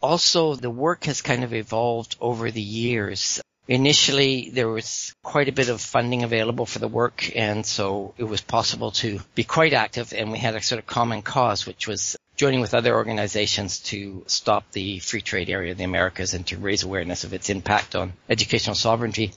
Also, 0.00 0.54
the 0.54 0.70
work 0.70 1.04
has 1.04 1.20
kind 1.20 1.44
of 1.44 1.52
evolved 1.52 2.16
over 2.20 2.50
the 2.50 2.62
years. 2.62 3.42
Initially, 3.66 4.50
there 4.50 4.68
was 4.68 5.14
quite 5.22 5.48
a 5.48 5.52
bit 5.52 5.70
of 5.70 5.80
funding 5.80 6.22
available 6.22 6.66
for 6.66 6.80
the 6.80 6.88
work, 6.88 7.32
and 7.34 7.64
so 7.64 8.12
it 8.18 8.24
was 8.24 8.42
possible 8.42 8.90
to 8.92 9.20
be 9.34 9.44
quite 9.44 9.72
active, 9.72 10.12
and 10.12 10.30
we 10.30 10.38
had 10.38 10.54
a 10.54 10.62
sort 10.62 10.78
of 10.78 10.86
common 10.86 11.22
cause, 11.22 11.66
which 11.66 11.88
was 11.88 12.16
joining 12.36 12.60
with 12.60 12.74
other 12.74 12.94
organizations 12.94 13.78
to 13.78 14.22
stop 14.26 14.70
the 14.72 14.98
free 14.98 15.22
trade 15.22 15.48
area 15.48 15.72
of 15.72 15.78
the 15.78 15.84
Americas 15.84 16.34
and 16.34 16.46
to 16.48 16.58
raise 16.58 16.82
awareness 16.82 17.24
of 17.24 17.32
its 17.32 17.48
impact 17.48 17.94
on 17.94 18.12
educational 18.28 18.74
sovereignty. 18.74 19.32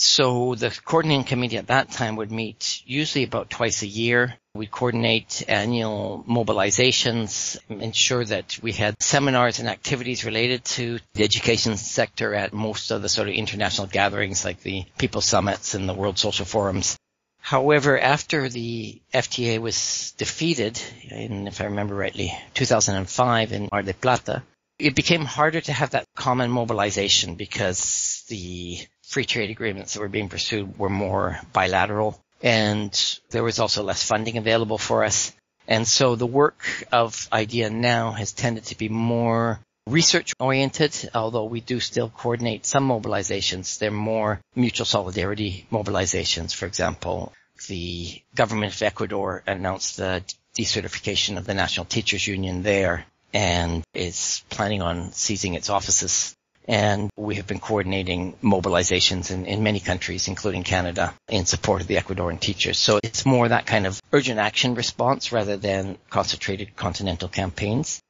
So 0.00 0.54
the 0.54 0.70
coordinating 0.84 1.24
committee 1.24 1.56
at 1.56 1.66
that 1.66 1.90
time 1.90 2.14
would 2.16 2.30
meet 2.30 2.82
usually 2.86 3.24
about 3.24 3.50
twice 3.50 3.82
a 3.82 3.86
year. 3.86 4.34
We'd 4.54 4.70
coordinate 4.70 5.42
annual 5.48 6.24
mobilizations, 6.28 7.58
ensure 7.68 8.24
that 8.24 8.60
we 8.62 8.72
had 8.72 9.02
seminars 9.02 9.58
and 9.58 9.68
activities 9.68 10.24
related 10.24 10.64
to 10.76 11.00
the 11.14 11.24
education 11.24 11.76
sector 11.76 12.32
at 12.32 12.52
most 12.52 12.92
of 12.92 13.02
the 13.02 13.08
sort 13.08 13.28
of 13.28 13.34
international 13.34 13.88
gatherings 13.88 14.44
like 14.44 14.60
the 14.62 14.84
People 14.98 15.20
Summits 15.20 15.74
and 15.74 15.88
the 15.88 15.94
World 15.94 16.18
Social 16.18 16.46
Forums. 16.46 16.96
However, 17.40 17.98
after 17.98 18.48
the 18.48 19.00
FTA 19.12 19.58
was 19.58 20.12
defeated, 20.16 20.80
in, 21.10 21.48
if 21.48 21.60
I 21.60 21.64
remember 21.64 21.96
rightly, 21.96 22.32
2005 22.54 23.52
in 23.52 23.68
Mar 23.72 23.82
del 23.82 23.94
Plata, 23.94 24.42
it 24.78 24.94
became 24.94 25.24
harder 25.24 25.60
to 25.60 25.72
have 25.72 25.90
that 25.90 26.06
common 26.14 26.50
mobilization 26.50 27.34
because 27.34 28.24
the 28.28 28.78
free 29.08 29.24
trade 29.24 29.50
agreements 29.50 29.94
that 29.94 30.00
were 30.00 30.08
being 30.08 30.28
pursued 30.28 30.78
were 30.78 30.90
more 30.90 31.40
bilateral 31.52 32.20
and 32.42 33.18
there 33.30 33.42
was 33.42 33.58
also 33.58 33.82
less 33.82 34.02
funding 34.02 34.36
available 34.36 34.78
for 34.78 35.04
us. 35.04 35.34
And 35.66 35.86
so 35.86 36.14
the 36.14 36.26
work 36.26 36.64
of 36.92 37.28
IDEA 37.32 37.70
now 37.70 38.12
has 38.12 38.32
tended 38.32 38.64
to 38.66 38.78
be 38.78 38.88
more 38.88 39.60
research 39.86 40.34
oriented, 40.38 41.10
although 41.14 41.44
we 41.44 41.60
do 41.60 41.80
still 41.80 42.10
coordinate 42.10 42.64
some 42.64 42.88
mobilizations. 42.88 43.78
They're 43.78 43.90
more 43.90 44.40
mutual 44.54 44.86
solidarity 44.86 45.66
mobilizations. 45.70 46.54
For 46.54 46.66
example, 46.66 47.32
the 47.68 48.22
government 48.34 48.74
of 48.74 48.82
Ecuador 48.82 49.42
announced 49.46 49.96
the 49.96 50.22
decertification 50.56 51.38
of 51.38 51.46
the 51.46 51.54
National 51.54 51.86
Teachers 51.86 52.26
Union 52.26 52.62
there 52.62 53.04
and 53.32 53.84
is 53.94 54.42
planning 54.48 54.80
on 54.80 55.12
seizing 55.12 55.54
its 55.54 55.68
offices 55.68 56.34
and 56.68 57.10
we 57.16 57.36
have 57.36 57.46
been 57.46 57.58
coordinating 57.58 58.34
mobilizations 58.42 59.30
in, 59.30 59.46
in 59.46 59.62
many 59.62 59.80
countries, 59.80 60.28
including 60.28 60.62
Canada, 60.62 61.14
in 61.28 61.46
support 61.46 61.80
of 61.80 61.86
the 61.86 61.96
Ecuadorian 61.96 62.38
teachers. 62.38 62.78
So 62.78 63.00
it's 63.02 63.24
more 63.24 63.48
that 63.48 63.64
kind 63.64 63.86
of 63.86 64.00
urgent 64.12 64.38
action 64.38 64.74
response 64.74 65.32
rather 65.32 65.56
than 65.56 65.96
concentrated 66.10 66.76
continental 66.76 67.28
campaigns. 67.28 68.00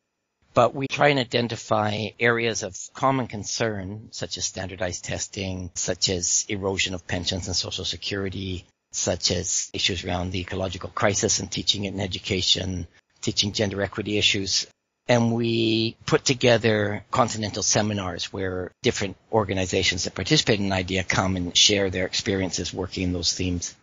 But 0.54 0.74
we 0.74 0.88
try 0.88 1.08
and 1.08 1.20
identify 1.20 2.08
areas 2.18 2.64
of 2.64 2.76
common 2.94 3.28
concern, 3.28 4.08
such 4.10 4.38
as 4.38 4.44
standardized 4.44 5.04
testing, 5.04 5.70
such 5.74 6.08
as 6.08 6.44
erosion 6.48 6.94
of 6.94 7.06
pensions 7.06 7.46
and 7.46 7.54
social 7.54 7.84
security, 7.84 8.64
such 8.90 9.30
as 9.30 9.70
issues 9.72 10.04
around 10.04 10.32
the 10.32 10.40
ecological 10.40 10.90
crisis 10.90 11.38
and 11.38 11.48
teaching 11.48 11.86
and 11.86 12.00
education, 12.00 12.88
teaching 13.20 13.52
gender 13.52 13.82
equity 13.82 14.18
issues, 14.18 14.66
and 15.08 15.32
we 15.32 15.96
put 16.06 16.24
together 16.24 17.04
continental 17.10 17.62
seminars 17.62 18.32
where 18.32 18.72
different 18.82 19.16
organizations 19.32 20.04
that 20.04 20.14
participate 20.14 20.60
in 20.60 20.70
IDEA 20.70 21.04
come 21.04 21.36
and 21.36 21.56
share 21.56 21.90
their 21.90 22.06
experiences 22.06 22.74
working 22.74 23.04
in 23.04 23.12
those 23.12 23.32
themes. 23.32 23.74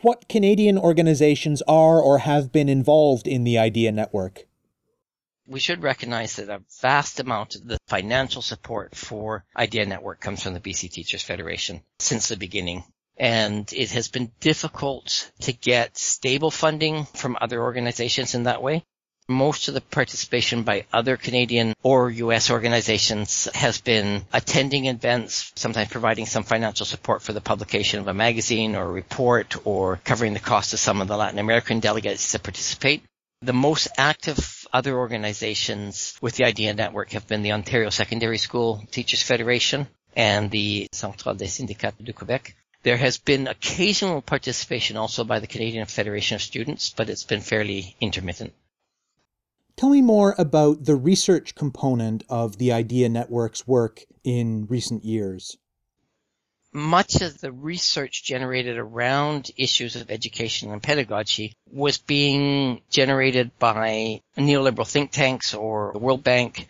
What 0.00 0.28
Canadian 0.28 0.78
organizations 0.78 1.62
are 1.62 2.00
or 2.00 2.18
have 2.18 2.52
been 2.52 2.68
involved 2.68 3.26
in 3.26 3.44
the 3.44 3.58
IDEA 3.58 3.92
network? 3.92 4.46
We 5.46 5.60
should 5.60 5.82
recognize 5.82 6.36
that 6.36 6.50
a 6.50 6.62
vast 6.82 7.18
amount 7.20 7.56
of 7.56 7.66
the 7.66 7.78
financial 7.88 8.42
support 8.42 8.94
for 8.94 9.44
IDEA 9.56 9.86
Network 9.86 10.20
comes 10.20 10.42
from 10.42 10.52
the 10.52 10.60
BC 10.60 10.92
Teachers 10.92 11.22
Federation 11.22 11.80
since 11.98 12.28
the 12.28 12.36
beginning 12.36 12.84
and 13.18 13.72
it 13.72 13.90
has 13.90 14.08
been 14.08 14.30
difficult 14.40 15.30
to 15.40 15.52
get 15.52 15.98
stable 15.98 16.50
funding 16.50 17.04
from 17.04 17.36
other 17.40 17.60
organizations 17.60 18.34
in 18.34 18.44
that 18.44 18.62
way. 18.62 18.84
Most 19.30 19.68
of 19.68 19.74
the 19.74 19.82
participation 19.82 20.62
by 20.62 20.86
other 20.90 21.18
Canadian 21.18 21.74
or 21.82 22.10
US 22.10 22.50
organizations 22.50 23.46
has 23.54 23.78
been 23.78 24.24
attending 24.32 24.86
events, 24.86 25.52
sometimes 25.54 25.90
providing 25.90 26.24
some 26.24 26.44
financial 26.44 26.86
support 26.86 27.20
for 27.20 27.34
the 27.34 27.42
publication 27.42 28.00
of 28.00 28.08
a 28.08 28.14
magazine 28.14 28.74
or 28.74 28.84
a 28.84 28.90
report 28.90 29.54
or 29.66 30.00
covering 30.02 30.32
the 30.32 30.40
cost 30.40 30.72
of 30.72 30.80
some 30.80 31.02
of 31.02 31.08
the 31.08 31.16
Latin 31.18 31.38
American 31.38 31.78
delegates 31.78 32.32
to 32.32 32.38
participate. 32.38 33.02
The 33.42 33.52
most 33.52 33.88
active 33.98 34.66
other 34.72 34.96
organizations 34.96 36.16
with 36.22 36.36
the 36.36 36.46
IDEA 36.46 36.72
network 36.72 37.12
have 37.12 37.28
been 37.28 37.42
the 37.42 37.52
Ontario 37.52 37.90
Secondary 37.90 38.38
School 38.38 38.82
Teachers 38.90 39.22
Federation 39.22 39.88
and 40.16 40.50
the 40.50 40.88
Centrale 40.92 41.34
des 41.34 41.48
Syndicats 41.48 42.02
du 42.02 42.14
Québec. 42.14 42.54
There 42.82 42.96
has 42.96 43.18
been 43.18 43.46
occasional 43.46 44.22
participation 44.22 44.96
also 44.96 45.22
by 45.22 45.38
the 45.38 45.46
Canadian 45.46 45.84
Federation 45.84 46.36
of 46.36 46.40
Students, 46.40 46.94
but 46.96 47.10
it's 47.10 47.24
been 47.24 47.42
fairly 47.42 47.94
intermittent. 48.00 48.54
Tell 49.78 49.90
me 49.90 50.02
more 50.02 50.34
about 50.36 50.86
the 50.86 50.96
research 50.96 51.54
component 51.54 52.24
of 52.28 52.58
the 52.58 52.72
IDEA 52.72 53.10
Network's 53.10 53.64
work 53.64 54.02
in 54.24 54.66
recent 54.66 55.04
years. 55.04 55.56
Much 56.72 57.20
of 57.20 57.40
the 57.40 57.52
research 57.52 58.24
generated 58.24 58.76
around 58.76 59.52
issues 59.56 59.94
of 59.94 60.10
education 60.10 60.72
and 60.72 60.82
pedagogy 60.82 61.52
was 61.70 61.96
being 61.96 62.80
generated 62.90 63.56
by 63.60 64.20
neoliberal 64.36 64.84
think 64.84 65.12
tanks 65.12 65.54
or 65.54 65.92
the 65.92 66.00
World 66.00 66.24
Bank. 66.24 66.68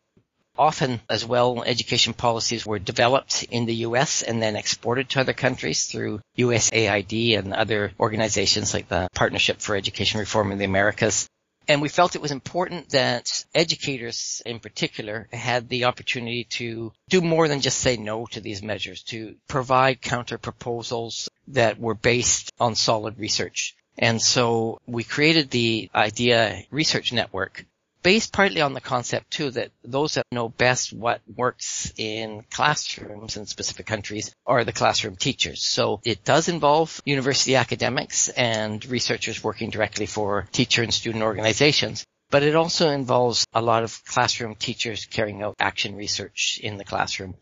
Often 0.59 1.01
as 1.09 1.25
well, 1.25 1.63
education 1.63 2.13
policies 2.13 2.67
were 2.67 2.79
developed 2.79 3.43
in 3.45 3.65
the 3.65 3.87
US 3.87 4.21
and 4.21 4.43
then 4.43 4.55
exported 4.55 5.09
to 5.09 5.21
other 5.21 5.33
countries 5.33 5.87
through 5.87 6.21
USAID 6.37 7.39
and 7.39 7.55
other 7.55 7.91
organizations 7.99 8.75
like 8.75 8.89
the 8.89 9.09
Partnership 9.15 9.63
for 9.63 9.77
Education 9.77 10.21
Reform 10.21 10.53
in 10.53 10.59
the 10.59 10.67
Americas. 10.67 11.27
And 11.69 11.83
we 11.83 11.91
felt 11.91 12.17
it 12.17 12.23
was 12.23 12.33
important 12.33 12.91
that 12.91 13.45
educators 13.55 14.43
in 14.47 14.59
particular 14.59 15.29
had 15.33 15.69
the 15.69 15.85
opportunity 15.85 16.45
to 16.45 16.93
do 17.11 17.21
more 17.21 17.47
than 17.47 17.61
just 17.61 17.79
say 17.79 17.99
no 17.99 18.25
to 18.27 18.41
these 18.41 18.63
measures, 18.63 19.03
to 19.05 19.37
provide 19.47 20.01
counter 20.01 20.39
proposals 20.39 21.29
that 21.49 21.79
were 21.79 21.95
based 21.95 22.53
on 22.59 22.75
solid 22.75 23.19
research. 23.19 23.77
And 23.99 24.23
so 24.23 24.81
we 24.87 25.05
created 25.05 25.51
the 25.51 25.91
IDEA 25.95 26.65
Research 26.71 27.13
Network 27.13 27.67
based 28.03 28.33
partly 28.33 28.61
on 28.61 28.75
the 28.75 28.81
concept 28.81 29.31
too 29.31 29.51
that 29.51 29.71
those 29.83 30.15
that 30.15 30.27
know 30.33 30.49
best 30.49 30.93
what 30.93 31.21
works 31.37 31.93
in 31.97 32.45
classrooms 32.51 33.37
in 33.37 33.47
specific 33.47 33.87
countries 33.87 34.35
are 34.47 34.65
the 34.65 34.73
classroom 34.73 35.17
teachers. 35.17 35.63
So 35.63 36.01
it 36.05 36.25
does 36.25 36.49
involve 36.49 37.01
university 37.05 37.57
academics 37.57 38.29
and 38.29 38.85
researchers 38.87 39.43
working 39.43 39.71
directly 39.71 40.07
for 40.07 40.49
teacher 40.53 40.83
and 40.83 40.93
student 40.93 41.25
organizations. 41.25 42.05
But 42.31 42.43
it 42.43 42.55
also 42.55 42.91
involves 42.91 43.47
a 43.55 43.63
lot 43.63 43.85
of 43.85 44.05
classroom 44.05 44.55
teachers 44.55 45.07
carrying 45.07 45.43
out 45.43 45.57
action 45.59 45.97
research 45.97 46.61
in 46.63 46.77
the 46.77 46.85
classroom. 46.85 47.35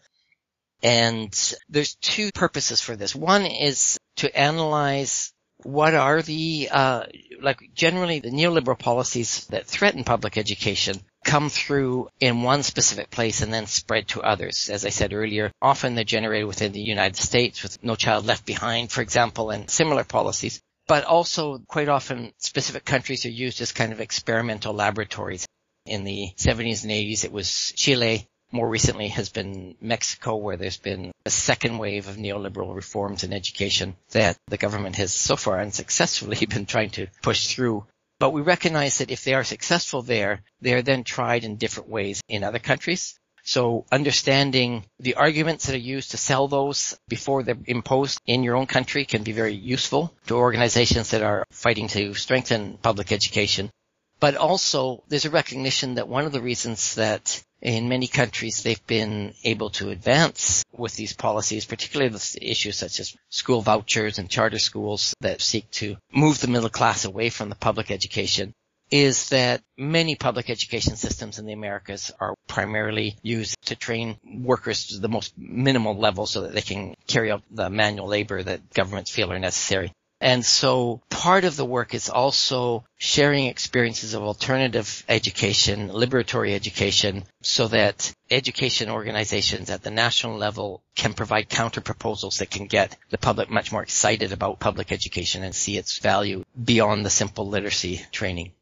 And 0.82 1.34
there's 1.68 1.96
two 1.96 2.30
purposes 2.32 2.80
for 2.80 2.94
this. 2.94 3.14
One 3.14 3.46
is 3.46 3.98
to 4.16 4.38
analyze 4.38 5.32
what 5.66 5.94
are 5.94 6.22
the, 6.22 6.68
uh, 6.70 7.04
like 7.42 7.58
generally 7.74 8.20
the 8.20 8.30
neoliberal 8.30 8.78
policies 8.78 9.46
that 9.46 9.66
threaten 9.66 10.04
public 10.04 10.38
education 10.38 11.00
come 11.24 11.50
through 11.50 12.08
in 12.20 12.42
one 12.42 12.62
specific 12.62 13.10
place 13.10 13.42
and 13.42 13.52
then 13.52 13.66
spread 13.66 14.06
to 14.08 14.22
others. 14.22 14.70
As 14.70 14.86
I 14.86 14.90
said 14.90 15.12
earlier, 15.12 15.50
often 15.60 15.94
they're 15.94 16.04
generated 16.04 16.46
within 16.46 16.72
the 16.72 16.80
United 16.80 17.16
States 17.16 17.62
with 17.62 17.82
No 17.82 17.96
Child 17.96 18.26
Left 18.26 18.46
Behind, 18.46 18.90
for 18.90 19.02
example, 19.02 19.50
and 19.50 19.68
similar 19.68 20.04
policies. 20.04 20.60
But 20.86 21.04
also 21.04 21.58
quite 21.66 21.88
often 21.88 22.32
specific 22.38 22.84
countries 22.84 23.26
are 23.26 23.30
used 23.30 23.60
as 23.60 23.72
kind 23.72 23.92
of 23.92 24.00
experimental 24.00 24.72
laboratories. 24.72 25.46
In 25.84 26.04
the 26.04 26.30
70s 26.36 26.84
and 26.84 26.92
80s, 26.92 27.24
it 27.24 27.32
was 27.32 27.72
Chile 27.76 28.28
more 28.56 28.68
recently 28.68 29.08
has 29.08 29.28
been 29.28 29.76
Mexico, 29.80 30.36
where 30.36 30.56
there's 30.56 30.78
been 30.78 31.12
a 31.24 31.30
second 31.30 31.78
wave 31.78 32.08
of 32.08 32.16
neoliberal 32.16 32.74
reforms 32.74 33.22
in 33.22 33.32
education 33.32 33.94
that 34.10 34.36
the 34.48 34.56
government 34.56 34.96
has 34.96 35.14
so 35.14 35.36
far 35.36 35.60
unsuccessfully 35.60 36.46
been 36.48 36.66
trying 36.66 36.90
to 36.90 37.06
push 37.22 37.48
through. 37.48 37.84
But 38.18 38.30
we 38.30 38.40
recognize 38.40 38.98
that 38.98 39.10
if 39.10 39.22
they 39.24 39.34
are 39.34 39.44
successful 39.44 40.02
there, 40.02 40.40
they 40.62 40.72
are 40.72 40.82
then 40.82 41.04
tried 41.04 41.44
in 41.44 41.56
different 41.56 41.90
ways 41.90 42.22
in 42.28 42.42
other 42.42 42.58
countries. 42.58 43.18
So 43.44 43.84
understanding 43.92 44.86
the 44.98 45.14
arguments 45.14 45.66
that 45.66 45.76
are 45.76 45.92
used 45.94 46.10
to 46.10 46.16
sell 46.16 46.48
those 46.48 46.98
before 47.06 47.44
they're 47.44 47.58
imposed 47.66 48.20
in 48.26 48.42
your 48.42 48.56
own 48.56 48.66
country 48.66 49.04
can 49.04 49.22
be 49.22 49.30
very 49.30 49.54
useful 49.54 50.12
to 50.26 50.34
organizations 50.34 51.10
that 51.10 51.22
are 51.22 51.44
fighting 51.52 51.86
to 51.88 52.14
strengthen 52.14 52.78
public 52.78 53.12
education. 53.12 53.70
But 54.18 54.34
also 54.34 55.04
there's 55.08 55.26
a 55.26 55.30
recognition 55.30 55.94
that 55.94 56.08
one 56.08 56.24
of 56.24 56.32
the 56.32 56.40
reasons 56.40 56.96
that 56.96 57.44
in 57.62 57.88
many 57.88 58.06
countries 58.06 58.62
they've 58.62 58.86
been 58.86 59.34
able 59.44 59.70
to 59.70 59.90
advance 59.90 60.64
with 60.72 60.94
these 60.94 61.12
policies, 61.12 61.64
particularly 61.64 62.10
the 62.10 62.38
issues 62.40 62.76
such 62.76 63.00
as 63.00 63.16
school 63.30 63.62
vouchers 63.62 64.18
and 64.18 64.30
charter 64.30 64.58
schools 64.58 65.14
that 65.20 65.40
seek 65.40 65.70
to 65.70 65.96
move 66.12 66.40
the 66.40 66.48
middle 66.48 66.68
class 66.68 67.04
away 67.04 67.30
from 67.30 67.48
the 67.48 67.54
public 67.54 67.90
education 67.90 68.52
is 68.90 69.30
that 69.30 69.62
many 69.76 70.14
public 70.14 70.48
education 70.48 70.94
systems 70.96 71.38
in 71.38 71.46
the 71.46 71.52
Americas 71.52 72.12
are 72.20 72.34
primarily 72.46 73.16
used 73.22 73.56
to 73.66 73.74
train 73.74 74.16
workers 74.24 74.86
to 74.86 74.98
the 75.00 75.08
most 75.08 75.36
minimal 75.36 75.96
level 75.96 76.26
so 76.26 76.42
that 76.42 76.52
they 76.52 76.60
can 76.60 76.94
carry 77.08 77.32
out 77.32 77.42
the 77.50 77.68
manual 77.68 78.06
labor 78.06 78.42
that 78.42 78.72
governments 78.72 79.10
feel 79.10 79.32
are 79.32 79.38
necessary. 79.38 79.90
And 80.20 80.44
so 80.44 81.02
part 81.10 81.44
of 81.44 81.56
the 81.56 81.64
work 81.64 81.92
is 81.92 82.08
also 82.08 82.84
sharing 82.96 83.46
experiences 83.46 84.14
of 84.14 84.22
alternative 84.22 85.04
education, 85.08 85.90
liberatory 85.90 86.54
education, 86.54 87.24
so 87.42 87.68
that 87.68 88.14
education 88.30 88.88
organizations 88.88 89.68
at 89.68 89.82
the 89.82 89.90
national 89.90 90.38
level 90.38 90.82
can 90.94 91.12
provide 91.12 91.50
counter 91.50 91.82
proposals 91.82 92.38
that 92.38 92.50
can 92.50 92.66
get 92.66 92.96
the 93.10 93.18
public 93.18 93.50
much 93.50 93.72
more 93.72 93.82
excited 93.82 94.32
about 94.32 94.58
public 94.58 94.90
education 94.90 95.42
and 95.42 95.54
see 95.54 95.76
its 95.76 95.98
value 95.98 96.44
beyond 96.64 97.04
the 97.04 97.10
simple 97.10 97.46
literacy 97.46 98.00
training. 98.10 98.52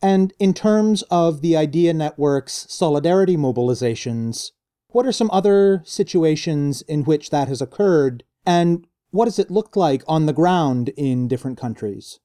And 0.00 0.32
in 0.38 0.54
terms 0.54 1.02
of 1.10 1.40
the 1.40 1.56
IDEA 1.56 1.92
Network's 1.92 2.66
solidarity 2.68 3.36
mobilizations, 3.36 4.52
what 4.90 5.04
are 5.04 5.12
some 5.12 5.30
other 5.32 5.82
situations 5.84 6.82
in 6.82 7.02
which 7.04 7.30
that 7.30 7.48
has 7.48 7.60
occurred? 7.60 8.22
And 8.46 8.86
what 9.10 9.24
does 9.24 9.38
it 9.38 9.50
look 9.50 9.76
like 9.76 10.02
on 10.06 10.26
the 10.26 10.32
ground 10.32 10.90
in 10.90 11.28
different 11.28 11.58
countries? 11.58 12.20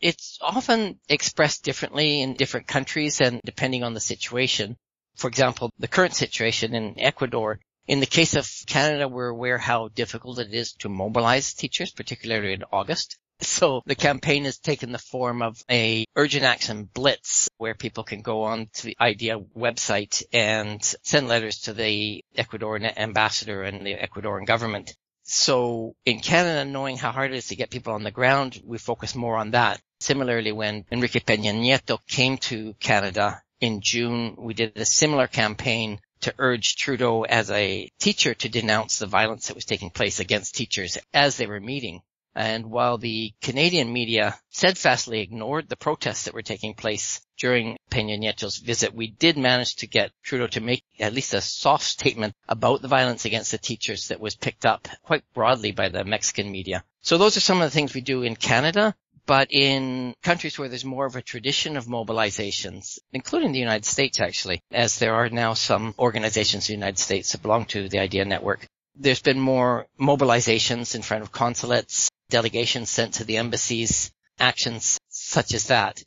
It's 0.00 0.38
often 0.42 1.00
expressed 1.08 1.64
differently 1.64 2.20
in 2.20 2.34
different 2.34 2.66
countries 2.66 3.20
and 3.20 3.40
depending 3.44 3.82
on 3.82 3.94
the 3.94 4.00
situation. 4.00 4.76
For 5.14 5.28
example, 5.28 5.70
the 5.78 5.88
current 5.88 6.14
situation 6.14 6.74
in 6.74 7.00
Ecuador, 7.00 7.58
in 7.86 8.00
the 8.00 8.06
case 8.06 8.34
of 8.34 8.50
Canada, 8.66 9.08
we're 9.08 9.28
aware 9.28 9.56
how 9.56 9.88
difficult 9.88 10.38
it 10.38 10.52
is 10.52 10.74
to 10.80 10.90
mobilize 10.90 11.54
teachers, 11.54 11.92
particularly 11.92 12.52
in 12.52 12.64
August. 12.70 13.16
So 13.40 13.82
the 13.86 13.94
campaign 13.94 14.44
has 14.44 14.58
taken 14.58 14.92
the 14.92 14.98
form 14.98 15.42
of 15.42 15.62
a 15.70 16.04
urgent 16.16 16.44
action 16.44 16.88
blitz 16.92 17.48
where 17.58 17.74
people 17.74 18.04
can 18.04 18.22
go 18.22 18.44
on 18.44 18.68
to 18.74 18.82
the 18.84 18.96
IDEA 19.00 19.38
website 19.56 20.22
and 20.32 20.82
send 20.82 21.28
letters 21.28 21.60
to 21.62 21.74
the 21.74 22.24
Ecuadorian 22.36 22.96
ambassador 22.96 23.62
and 23.62 23.86
the 23.86 23.94
Ecuadorian 23.94 24.46
government. 24.46 24.94
So 25.26 25.96
in 26.04 26.20
Canada, 26.20 26.64
knowing 26.64 26.96
how 26.96 27.10
hard 27.10 27.32
it 27.32 27.36
is 27.36 27.48
to 27.48 27.56
get 27.56 27.70
people 27.70 27.92
on 27.92 28.04
the 28.04 28.12
ground, 28.12 28.62
we 28.64 28.78
focus 28.78 29.14
more 29.14 29.36
on 29.36 29.50
that. 29.50 29.80
Similarly, 29.98 30.52
when 30.52 30.84
Enrique 30.90 31.18
Peña 31.18 31.52
Nieto 31.52 31.98
came 32.06 32.38
to 32.38 32.74
Canada 32.78 33.42
in 33.60 33.80
June, 33.80 34.36
we 34.38 34.54
did 34.54 34.76
a 34.76 34.84
similar 34.84 35.26
campaign 35.26 36.00
to 36.20 36.34
urge 36.38 36.76
Trudeau 36.76 37.24
as 37.24 37.50
a 37.50 37.90
teacher 37.98 38.34
to 38.34 38.48
denounce 38.48 38.98
the 38.98 39.06
violence 39.06 39.48
that 39.48 39.56
was 39.56 39.64
taking 39.64 39.90
place 39.90 40.20
against 40.20 40.54
teachers 40.54 40.96
as 41.12 41.36
they 41.36 41.46
were 41.46 41.60
meeting. 41.60 42.02
And 42.36 42.66
while 42.66 42.98
the 42.98 43.32
Canadian 43.40 43.90
media 43.90 44.38
steadfastly 44.50 45.20
ignored 45.20 45.70
the 45.70 45.76
protests 45.76 46.24
that 46.24 46.34
were 46.34 46.42
taking 46.42 46.74
place 46.74 47.22
during 47.38 47.78
Peña 47.90 48.18
Nieto's 48.18 48.58
visit, 48.58 48.94
we 48.94 49.06
did 49.06 49.38
manage 49.38 49.76
to 49.76 49.86
get 49.86 50.12
Trudeau 50.22 50.46
to 50.48 50.60
make 50.60 50.84
at 51.00 51.14
least 51.14 51.32
a 51.32 51.40
soft 51.40 51.84
statement 51.84 52.34
about 52.46 52.82
the 52.82 52.88
violence 52.88 53.24
against 53.24 53.52
the 53.52 53.58
teachers 53.58 54.08
that 54.08 54.20
was 54.20 54.34
picked 54.34 54.66
up 54.66 54.86
quite 55.02 55.24
broadly 55.32 55.72
by 55.72 55.88
the 55.88 56.04
Mexican 56.04 56.52
media. 56.52 56.84
So 57.00 57.16
those 57.16 57.38
are 57.38 57.40
some 57.40 57.62
of 57.62 57.70
the 57.70 57.74
things 57.74 57.94
we 57.94 58.02
do 58.02 58.22
in 58.22 58.36
Canada. 58.36 58.94
But 59.24 59.48
in 59.50 60.14
countries 60.22 60.58
where 60.58 60.68
there's 60.68 60.84
more 60.84 61.06
of 61.06 61.16
a 61.16 61.22
tradition 61.22 61.78
of 61.78 61.86
mobilizations, 61.86 62.98
including 63.14 63.52
the 63.52 63.58
United 63.58 63.86
States 63.86 64.20
actually, 64.20 64.60
as 64.70 64.98
there 64.98 65.14
are 65.14 65.30
now 65.30 65.54
some 65.54 65.94
organizations 65.98 66.68
in 66.68 66.74
the 66.74 66.78
United 66.84 66.98
States 66.98 67.32
that 67.32 67.42
belong 67.42 67.64
to 67.66 67.88
the 67.88 67.98
IDEA 67.98 68.26
network, 68.26 68.68
there's 68.94 69.22
been 69.22 69.40
more 69.40 69.86
mobilizations 69.98 70.94
in 70.94 71.02
front 71.02 71.22
of 71.22 71.32
consulates, 71.32 72.10
delegations 72.28 72.90
sent 72.90 73.14
to 73.14 73.24
the 73.24 73.36
embassies, 73.36 74.12
actions 74.38 74.98
such 75.08 75.54
as 75.54 75.66
that. 75.66 76.02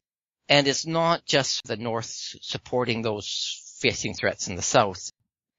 And 0.48 0.68
it's 0.68 0.86
not 0.86 1.26
just 1.26 1.62
the 1.66 1.78
North 1.78 2.10
supporting 2.42 3.02
those 3.02 3.78
facing 3.80 4.14
threats 4.14 4.48
in 4.48 4.56
the 4.56 4.62
South. 4.62 5.12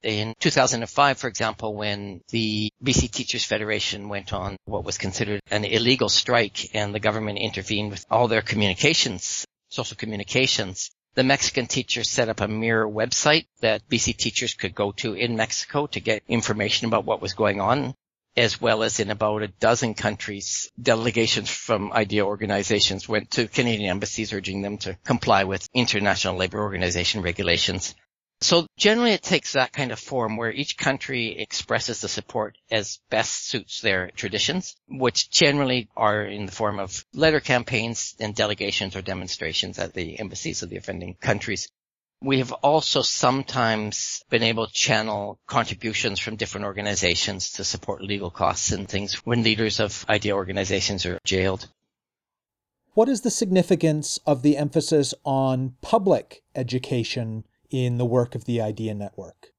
In 0.03 0.35
2005, 0.41 1.19
for 1.19 1.29
example, 1.29 1.75
when 1.75 2.23
the 2.31 2.73
BC 2.83 3.11
Teachers 3.11 3.45
Federation 3.45 4.09
went 4.09 4.33
on 4.33 4.57
what 4.65 4.85
was 4.85 4.97
considered 4.97 5.43
an 5.51 5.65
illegal 5.65 6.09
strike 6.09 6.75
and 6.75 6.95
the 6.95 7.01
government 7.01 7.39
intervened 7.39 7.91
with 7.91 8.05
all 8.11 8.27
their 8.27 8.41
communications, 8.41 9.45
social 9.69 9.97
communications, 9.97 10.91
the 11.15 11.25
Mexican 11.25 11.67
teachers 11.67 12.09
set 12.09 12.29
up 12.29 12.41
a 12.41 12.49
mirror 12.49 12.89
website 12.89 13.47
that 13.61 13.89
BC 13.89 14.17
teachers 14.17 14.55
could 14.55 14.75
go 14.75 14.93
to 14.93 15.15
in 15.15 15.37
Mexico 15.37 15.87
to 15.89 16.01
get 16.01 16.23
information 16.29 16.87
about 16.87 17.05
what 17.05 17.21
was 17.21 17.35
going 17.35 17.61
on, 17.61 17.95
as 18.41 18.59
well 18.59 18.83
as 18.83 19.01
in 19.01 19.11
about 19.11 19.43
a 19.43 19.49
dozen 19.49 19.93
countries, 19.93 20.71
delegations 20.81 21.51
from 21.51 21.93
IDEA 21.93 22.25
organizations 22.25 23.07
went 23.07 23.31
to 23.33 23.47
Canadian 23.47 23.91
embassies 23.91 24.33
urging 24.33 24.63
them 24.63 24.79
to 24.79 24.97
comply 25.05 25.45
with 25.45 25.69
International 25.75 26.37
Labor 26.37 26.59
Organization 26.59 27.21
regulations. 27.21 27.95
So 28.41 28.67
generally 28.79 29.13
it 29.13 29.23
takes 29.23 29.53
that 29.53 29.75
kind 29.75 29.93
of 29.93 29.99
form 29.99 30.39
where 30.39 30.51
each 30.51 30.79
country 30.79 31.39
expresses 31.39 32.01
the 32.01 32.09
support 32.09 32.57
as 32.71 32.99
best 33.11 33.49
suits 33.49 33.83
their 33.83 34.11
traditions, 34.13 34.75
which 34.89 35.31
generally 35.31 35.91
are 35.95 36.25
in 36.25 36.47
the 36.47 36.53
form 36.53 36.81
of 36.81 37.05
letter 37.13 37.41
campaigns 37.41 38.15
and 38.19 38.35
delegations 38.35 38.97
or 38.97 39.03
demonstrations 39.03 39.79
at 39.79 39.93
the 39.93 40.19
embassies 40.19 40.63
of 40.63 40.71
the 40.71 40.79
offending 40.79 41.17
countries. 41.21 41.69
We 42.23 42.39
have 42.39 42.53
also 42.53 43.01
sometimes 43.01 44.23
been 44.29 44.43
able 44.43 44.67
to 44.67 44.73
channel 44.73 45.39
contributions 45.47 46.21
from 46.21 46.37
different 46.37 46.67
organizations 46.67 47.53
to 47.53 47.65
support 47.65 48.03
legal 48.03 48.31
costs 48.31 48.73
and 48.73 48.87
things 48.87 49.15
when 49.27 49.43
leaders 49.43 49.81
of 49.81 50.05
IDEA 50.09 50.35
organizations 50.35 51.07
are 51.07 51.19
jailed. 51.25 51.67
What 52.93 53.09
is 53.09 53.23
the 53.23 53.31
significance 53.31 54.19
of 54.27 54.43
the 54.43 54.59
emphasis 54.59 55.15
on 55.25 55.77
public 55.81 56.43
education 56.55 57.45
in 57.71 57.97
the 57.97 58.05
work 58.05 58.35
of 58.35 58.45
the 58.45 58.61
IDEA 58.61 58.95
Network? 58.95 59.53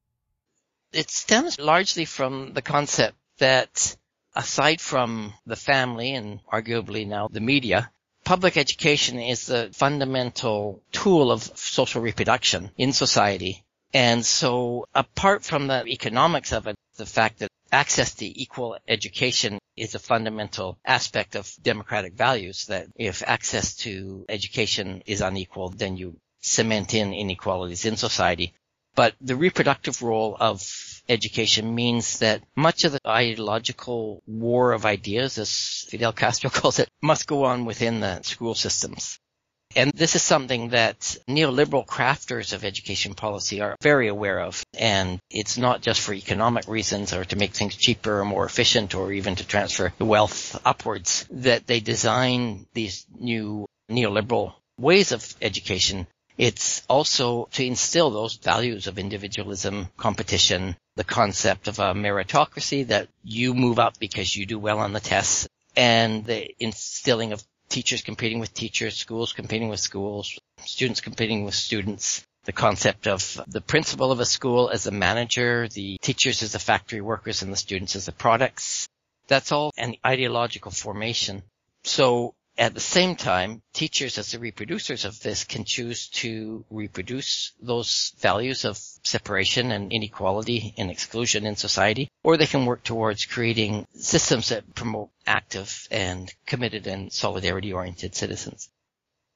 It 0.93 1.09
stems 1.09 1.59
largely 1.59 2.05
from 2.05 2.53
the 2.53 2.61
concept 2.61 3.17
that 3.39 3.95
aside 4.35 4.81
from 4.81 5.33
the 5.45 5.55
family 5.55 6.13
and 6.13 6.41
arguably 6.51 7.07
now 7.07 7.27
the 7.27 7.39
media, 7.39 7.91
public 8.31 8.55
education 8.55 9.19
is 9.19 9.47
the 9.47 9.69
fundamental 9.73 10.81
tool 10.93 11.33
of 11.33 11.43
social 11.57 12.01
reproduction 12.01 12.71
in 12.77 12.93
society. 12.93 13.61
And 13.93 14.25
so 14.25 14.85
apart 14.95 15.43
from 15.43 15.67
the 15.67 15.85
economics 15.85 16.53
of 16.53 16.65
it, 16.67 16.77
the 16.95 17.05
fact 17.05 17.39
that 17.39 17.49
access 17.73 18.13
to 18.15 18.25
equal 18.25 18.77
education 18.87 19.59
is 19.75 19.95
a 19.95 19.99
fundamental 19.99 20.77
aspect 20.85 21.35
of 21.35 21.51
democratic 21.61 22.13
values 22.13 22.67
that 22.67 22.87
if 22.95 23.21
access 23.21 23.75
to 23.83 24.23
education 24.29 25.03
is 25.05 25.19
unequal, 25.19 25.67
then 25.67 25.97
you 25.97 26.15
cement 26.39 26.93
in 26.93 27.13
inequalities 27.13 27.83
in 27.83 27.97
society. 27.97 28.53
But 28.95 29.13
the 29.19 29.35
reproductive 29.35 30.01
role 30.01 30.37
of 30.39 30.61
education 31.09 31.73
means 31.73 32.19
that 32.19 32.43
much 32.55 32.83
of 32.83 32.91
the 32.91 32.99
ideological 33.07 34.21
war 34.25 34.71
of 34.71 34.85
ideas, 34.85 35.37
as 35.37 35.85
Fidel 35.89 36.13
Castro 36.13 36.49
calls 36.59 36.79
it, 36.79 36.89
must 37.01 37.27
go 37.27 37.45
on 37.45 37.65
within 37.65 37.99
the 37.99 38.21
school 38.23 38.55
systems. 38.55 39.19
And 39.75 39.91
this 39.93 40.15
is 40.15 40.21
something 40.21 40.69
that 40.69 40.99
neoliberal 41.29 41.85
crafters 41.85 42.51
of 42.53 42.65
education 42.65 43.13
policy 43.13 43.61
are 43.61 43.77
very 43.81 44.09
aware 44.09 44.41
of. 44.41 44.63
And 44.77 45.19
it's 45.29 45.57
not 45.57 45.81
just 45.81 46.01
for 46.01 46.13
economic 46.13 46.67
reasons 46.67 47.13
or 47.13 47.23
to 47.25 47.35
make 47.37 47.53
things 47.53 47.75
cheaper 47.75 48.19
or 48.19 48.25
more 48.25 48.45
efficient 48.45 48.95
or 48.95 49.13
even 49.13 49.35
to 49.35 49.47
transfer 49.47 49.93
the 49.97 50.05
wealth 50.05 50.59
upwards 50.65 51.25
that 51.31 51.67
they 51.67 51.79
design 51.79 52.65
these 52.73 53.05
new 53.17 53.65
neoliberal 53.89 54.55
ways 54.77 55.11
of 55.11 55.35
education 55.41 56.07
it's 56.37 56.83
also 56.87 57.47
to 57.53 57.65
instill 57.65 58.09
those 58.09 58.35
values 58.35 58.87
of 58.87 58.97
individualism, 58.97 59.87
competition, 59.97 60.75
the 60.95 61.03
concept 61.03 61.67
of 61.67 61.79
a 61.79 61.93
meritocracy 61.93 62.87
that 62.87 63.07
you 63.23 63.53
move 63.53 63.79
up 63.79 63.99
because 63.99 64.35
you 64.35 64.45
do 64.45 64.59
well 64.59 64.79
on 64.79 64.93
the 64.93 64.99
tests 64.99 65.47
and 65.75 66.25
the 66.25 66.53
instilling 66.59 67.31
of 67.33 67.43
teachers 67.69 68.01
competing 68.01 68.39
with 68.39 68.53
teachers, 68.53 68.97
schools 68.97 69.33
competing 69.33 69.69
with 69.69 69.79
schools, 69.79 70.37
students 70.65 71.01
competing 71.01 71.45
with 71.45 71.55
students, 71.55 72.23
the 72.45 72.51
concept 72.51 73.07
of 73.07 73.39
the 73.47 73.61
principal 73.61 74.11
of 74.11 74.19
a 74.19 74.25
school 74.25 74.69
as 74.69 74.87
a 74.87 74.91
manager, 74.91 75.67
the 75.69 75.97
teachers 76.01 76.43
as 76.43 76.51
the 76.51 76.59
factory 76.59 77.01
workers 77.01 77.41
and 77.41 77.51
the 77.51 77.57
students 77.57 77.95
as 77.95 78.05
the 78.05 78.11
products. 78.11 78.87
That's 79.27 79.51
all 79.51 79.71
an 79.77 79.95
ideological 80.05 80.71
formation. 80.71 81.43
So 81.83 82.33
At 82.61 82.75
the 82.75 82.79
same 82.79 83.15
time, 83.15 83.63
teachers 83.73 84.19
as 84.19 84.31
the 84.31 84.37
reproducers 84.37 85.03
of 85.03 85.19
this 85.19 85.45
can 85.45 85.65
choose 85.65 86.09
to 86.21 86.63
reproduce 86.69 87.53
those 87.59 88.13
values 88.19 88.65
of 88.65 88.77
separation 88.77 89.71
and 89.71 89.91
inequality 89.91 90.75
and 90.77 90.91
exclusion 90.91 91.47
in 91.47 91.55
society, 91.55 92.07
or 92.21 92.37
they 92.37 92.45
can 92.45 92.67
work 92.67 92.83
towards 92.83 93.25
creating 93.25 93.87
systems 93.95 94.49
that 94.49 94.75
promote 94.75 95.09
active 95.25 95.87
and 95.89 96.31
committed 96.45 96.85
and 96.85 97.11
solidarity 97.11 97.73
oriented 97.73 98.13
citizens. 98.13 98.69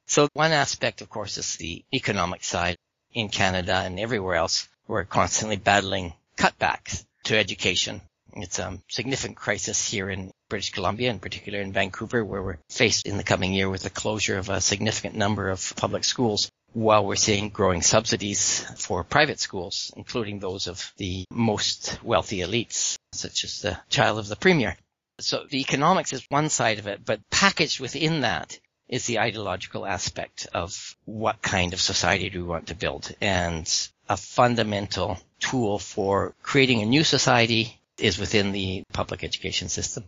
So 0.05 0.29
one 0.33 0.51
aspect, 0.51 1.01
of 1.01 1.09
course, 1.09 1.39
is 1.39 1.55
the 1.55 1.83
economic 1.91 2.43
side 2.43 2.77
in 3.11 3.29
Canada 3.29 3.77
and 3.77 3.99
everywhere 3.99 4.35
else. 4.35 4.67
We're 4.87 5.03
constantly 5.03 5.55
battling 5.55 6.13
cutbacks 6.37 7.03
to 7.23 7.35
education. 7.35 8.01
It's 8.33 8.59
a 8.59 8.79
significant 8.87 9.37
crisis 9.37 9.89
here 9.89 10.11
in 10.11 10.31
British 10.55 10.71
Columbia, 10.71 11.09
in 11.09 11.19
particular 11.19 11.59
in 11.59 11.73
Vancouver, 11.73 12.23
where 12.23 12.41
we're 12.41 12.59
faced 12.69 13.05
in 13.05 13.17
the 13.17 13.25
coming 13.25 13.51
year 13.51 13.69
with 13.69 13.83
the 13.83 13.89
closure 13.89 14.37
of 14.37 14.47
a 14.47 14.61
significant 14.61 15.13
number 15.13 15.49
of 15.49 15.73
public 15.75 16.05
schools 16.05 16.49
while 16.71 17.05
we're 17.05 17.17
seeing 17.17 17.49
growing 17.49 17.81
subsidies 17.81 18.65
for 18.77 19.03
private 19.03 19.41
schools, 19.41 19.91
including 19.97 20.39
those 20.39 20.67
of 20.67 20.93
the 20.95 21.25
most 21.29 21.99
wealthy 22.01 22.37
elites, 22.37 22.97
such 23.11 23.43
as 23.43 23.59
the 23.59 23.77
child 23.89 24.17
of 24.17 24.29
the 24.29 24.37
premier. 24.37 24.77
So 25.19 25.43
the 25.49 25.59
economics 25.59 26.13
is 26.13 26.25
one 26.29 26.47
side 26.47 26.79
of 26.79 26.87
it, 26.87 27.03
but 27.03 27.29
packaged 27.29 27.81
within 27.81 28.21
that 28.21 28.57
is 28.87 29.05
the 29.07 29.19
ideological 29.19 29.85
aspect 29.85 30.47
of 30.53 30.95
what 31.03 31.41
kind 31.41 31.73
of 31.73 31.81
society 31.81 32.29
do 32.29 32.39
we 32.39 32.47
want 32.47 32.67
to 32.67 32.75
build. 32.75 33.13
And 33.19 33.67
a 34.07 34.15
fundamental 34.15 35.19
tool 35.41 35.79
for 35.79 36.33
creating 36.41 36.81
a 36.81 36.85
new 36.85 37.03
society 37.03 37.81
is 37.97 38.17
within 38.17 38.53
the 38.53 38.83
public 38.93 39.21
education 39.21 39.67
system. 39.67 40.05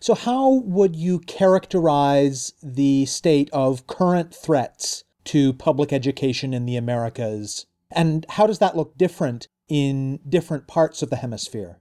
So, 0.00 0.14
how 0.14 0.48
would 0.64 0.96
you 0.96 1.18
characterize 1.20 2.54
the 2.62 3.04
state 3.04 3.50
of 3.52 3.86
current 3.86 4.34
threats 4.34 5.04
to 5.24 5.52
public 5.52 5.92
education 5.92 6.54
in 6.54 6.64
the 6.64 6.76
Americas? 6.76 7.66
And 7.90 8.24
how 8.30 8.46
does 8.46 8.60
that 8.60 8.76
look 8.76 8.96
different 8.96 9.48
in 9.68 10.18
different 10.26 10.66
parts 10.66 11.02
of 11.02 11.10
the 11.10 11.16
hemisphere? 11.16 11.80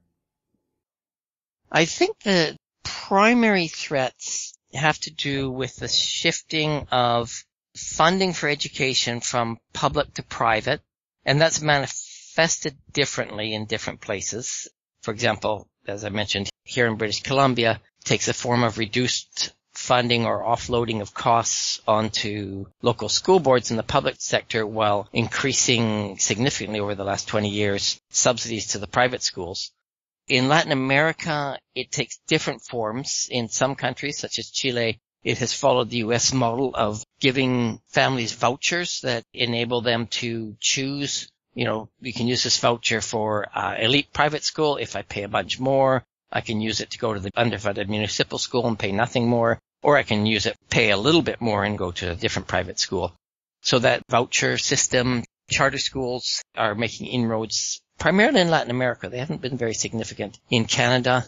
I 1.72 1.86
think 1.86 2.20
the 2.20 2.58
primary 2.84 3.68
threats 3.68 4.54
have 4.74 5.00
to 5.00 5.12
do 5.12 5.50
with 5.50 5.78
the 5.78 5.88
shifting 5.88 6.88
of 6.92 7.46
funding 7.76 8.34
for 8.34 8.50
education 8.50 9.22
from 9.22 9.60
public 9.72 10.14
to 10.16 10.24
private, 10.24 10.82
and 11.26 11.40
that's 11.40 11.62
manifested 11.62 12.76
differently 12.92 13.54
in 13.54 13.66
different 13.66 14.02
places. 14.02 14.68
For 15.04 15.12
example, 15.12 15.70
as 15.88 16.04
I 16.04 16.10
mentioned, 16.10 16.49
here 16.70 16.88
in 16.88 16.96
British 16.96 17.24
Columbia, 17.24 17.82
takes 18.04 18.28
a 18.28 18.34
form 18.34 18.64
of 18.64 18.78
reduced 18.78 19.54
funding 19.74 20.26
or 20.26 20.44
offloading 20.44 21.02
of 21.02 21.14
costs 21.14 21.80
onto 21.88 22.66
local 22.82 23.10
school 23.10 23.40
boards 23.40 23.72
in 23.72 23.78
the 23.78 23.84
public 23.84 24.16
sector 24.20 24.68
while 24.68 25.08
increasing 25.14 26.18
significantly 26.20 26.80
over 26.80 26.96
the 26.96 27.04
last 27.04 27.28
20 27.28 27.50
years 27.50 28.00
subsidies 28.10 28.68
to 28.68 28.78
the 28.78 28.88
private 28.88 29.24
schools. 29.24 29.72
In 30.28 30.48
Latin 30.48 30.72
America, 30.72 31.58
it 31.74 31.92
takes 31.92 32.20
different 32.28 32.62
forms. 32.62 33.28
In 33.32 33.50
some 33.50 33.76
countries, 33.76 34.20
such 34.20 34.38
as 34.38 34.52
Chile, 34.52 35.00
it 35.24 35.40
has 35.40 35.54
followed 35.54 35.90
the 35.90 36.04
US 36.08 36.34
model 36.34 36.72
of 36.76 37.04
giving 37.20 37.82
families 37.88 38.34
vouchers 38.34 39.02
that 39.02 39.24
enable 39.34 39.82
them 39.82 40.08
to 40.22 40.56
choose, 40.60 41.32
you 41.54 41.66
know, 41.66 41.90
you 42.00 42.14
can 42.14 42.28
use 42.28 42.44
this 42.44 42.60
voucher 42.60 43.02
for 43.02 43.48
uh, 43.58 43.76
elite 43.80 44.14
private 44.14 44.44
school 44.44 44.78
if 44.78 44.96
I 44.96 45.02
pay 45.02 45.24
a 45.24 45.28
bunch 45.28 45.60
more. 45.60 46.06
I 46.32 46.42
can 46.42 46.62
use 46.62 46.80
it 46.80 46.92
to 46.92 47.00
go 47.00 47.14
to 47.14 47.20
the 47.20 47.32
underfunded 47.32 47.88
municipal 47.88 48.38
school 48.38 48.68
and 48.68 48.78
pay 48.78 48.92
nothing 48.92 49.28
more, 49.28 49.60
or 49.82 49.98
I 49.98 50.04
can 50.04 50.26
use 50.26 50.46
it, 50.46 50.58
pay 50.70 50.92
a 50.92 50.98
little 50.98 51.22
bit 51.22 51.42
more 51.42 51.64
and 51.64 51.78
go 51.78 51.92
to 51.92 52.12
a 52.12 52.16
different 52.16 52.48
private 52.48 52.80
school. 52.80 53.16
So 53.62 53.80
that 53.80 54.04
voucher 54.10 54.58
system, 54.58 55.24
charter 55.50 55.80
schools 55.80 56.42
are 56.56 56.76
making 56.76 57.08
inroads 57.08 57.82
primarily 57.98 58.42
in 58.42 58.50
Latin 58.50 58.72
America. 58.72 59.10
They 59.10 59.20
haven't 59.20 59.42
been 59.42 59.58
very 59.58 59.74
significant 59.74 60.40
in 60.50 60.66
Canada. 60.66 61.26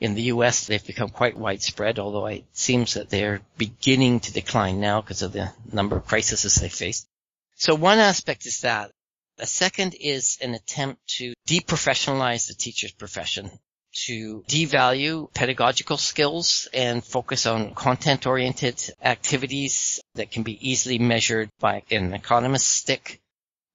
In 0.00 0.14
the 0.14 0.22
US, 0.34 0.66
they've 0.66 0.86
become 0.86 1.08
quite 1.08 1.38
widespread, 1.38 1.98
although 1.98 2.26
it 2.26 2.44
seems 2.52 2.94
that 2.94 3.10
they're 3.10 3.40
beginning 3.56 4.20
to 4.20 4.32
decline 4.32 4.80
now 4.80 5.00
because 5.00 5.22
of 5.22 5.32
the 5.32 5.52
number 5.72 5.96
of 5.96 6.06
crises 6.06 6.54
they 6.56 6.68
face. 6.68 7.06
So 7.54 7.74
one 7.74 7.98
aspect 7.98 8.46
is 8.46 8.60
that. 8.60 8.90
The 9.36 9.46
second 9.46 9.94
is 9.98 10.38
an 10.42 10.54
attempt 10.54 11.06
to 11.16 11.32
deprofessionalize 11.48 12.46
the 12.46 12.54
teacher's 12.54 12.92
profession 12.92 13.50
to 13.94 14.44
devalue 14.48 15.32
pedagogical 15.34 15.96
skills 15.96 16.68
and 16.72 17.04
focus 17.04 17.46
on 17.46 17.74
content 17.74 18.26
oriented 18.26 18.90
activities 19.02 20.00
that 20.14 20.30
can 20.30 20.42
be 20.42 20.70
easily 20.70 20.98
measured 20.98 21.48
by 21.60 21.82
an 21.90 22.12
economist 22.12 22.68
stick. 22.68 23.20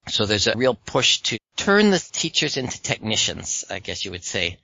So 0.08 0.26
there's 0.26 0.48
a 0.48 0.58
real 0.58 0.76
push 0.76 1.20
to 1.20 1.38
turn 1.56 1.92
the 1.92 2.00
teachers 2.00 2.58
into 2.58 2.82
technicians, 2.82 3.66
I 3.70 3.80
guess 3.80 4.06
you 4.06 4.12
would 4.12 4.24
say. 4.24 4.58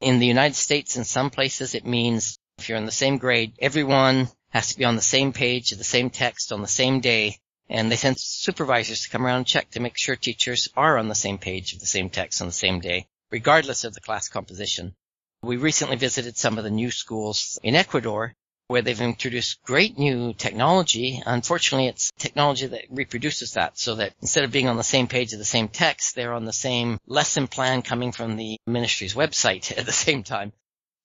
In 0.00 0.18
the 0.18 0.26
United 0.26 0.56
States, 0.56 0.96
in 0.96 1.04
some 1.04 1.30
places, 1.30 1.74
it 1.74 1.84
means 1.84 2.38
if 2.58 2.68
you're 2.68 2.78
in 2.78 2.86
the 2.86 2.92
same 2.92 3.18
grade, 3.18 3.52
everyone 3.58 4.28
has 4.50 4.68
to 4.68 4.78
be 4.78 4.84
on 4.84 4.96
the 4.96 5.02
same 5.02 5.32
page 5.32 5.72
of 5.72 5.78
the 5.78 5.84
same 5.84 6.10
text 6.10 6.52
on 6.52 6.60
the 6.60 6.68
same 6.68 7.00
day. 7.00 7.38
And 7.68 7.90
they 7.90 7.96
send 7.96 8.18
supervisors 8.18 9.02
to 9.02 9.10
come 9.10 9.24
around 9.24 9.36
and 9.38 9.46
check 9.46 9.70
to 9.70 9.80
make 9.80 9.96
sure 9.96 10.16
teachers 10.16 10.68
are 10.76 10.98
on 10.98 11.08
the 11.08 11.14
same 11.14 11.38
page 11.38 11.72
of 11.72 11.80
the 11.80 11.86
same 11.86 12.10
text 12.10 12.42
on 12.42 12.48
the 12.48 12.52
same 12.52 12.80
day, 12.80 13.06
regardless 13.30 13.84
of 13.84 13.94
the 13.94 14.00
class 14.00 14.28
composition. 14.28 14.94
We 15.42 15.56
recently 15.56 15.96
visited 15.96 16.36
some 16.36 16.58
of 16.58 16.64
the 16.64 16.70
new 16.70 16.90
schools 16.90 17.58
in 17.62 17.74
Ecuador 17.74 18.34
where 18.66 18.82
they've 18.82 19.00
introduced 19.00 19.62
great 19.62 19.98
new 19.98 20.34
technology. 20.34 21.22
Unfortunately, 21.24 21.88
it's 21.88 22.12
technology 22.18 22.66
that 22.66 22.84
reproduces 22.90 23.54
that 23.54 23.78
so 23.78 23.94
that 23.94 24.14
instead 24.20 24.44
of 24.44 24.52
being 24.52 24.68
on 24.68 24.76
the 24.76 24.84
same 24.84 25.08
page 25.08 25.32
of 25.32 25.38
the 25.38 25.44
same 25.44 25.68
text, 25.68 26.14
they're 26.14 26.34
on 26.34 26.44
the 26.44 26.52
same 26.52 27.00
lesson 27.06 27.48
plan 27.48 27.80
coming 27.82 28.12
from 28.12 28.36
the 28.36 28.58
ministry's 28.66 29.14
website 29.14 29.72
at 29.78 29.86
the 29.86 29.92
same 29.92 30.22
time. 30.22 30.52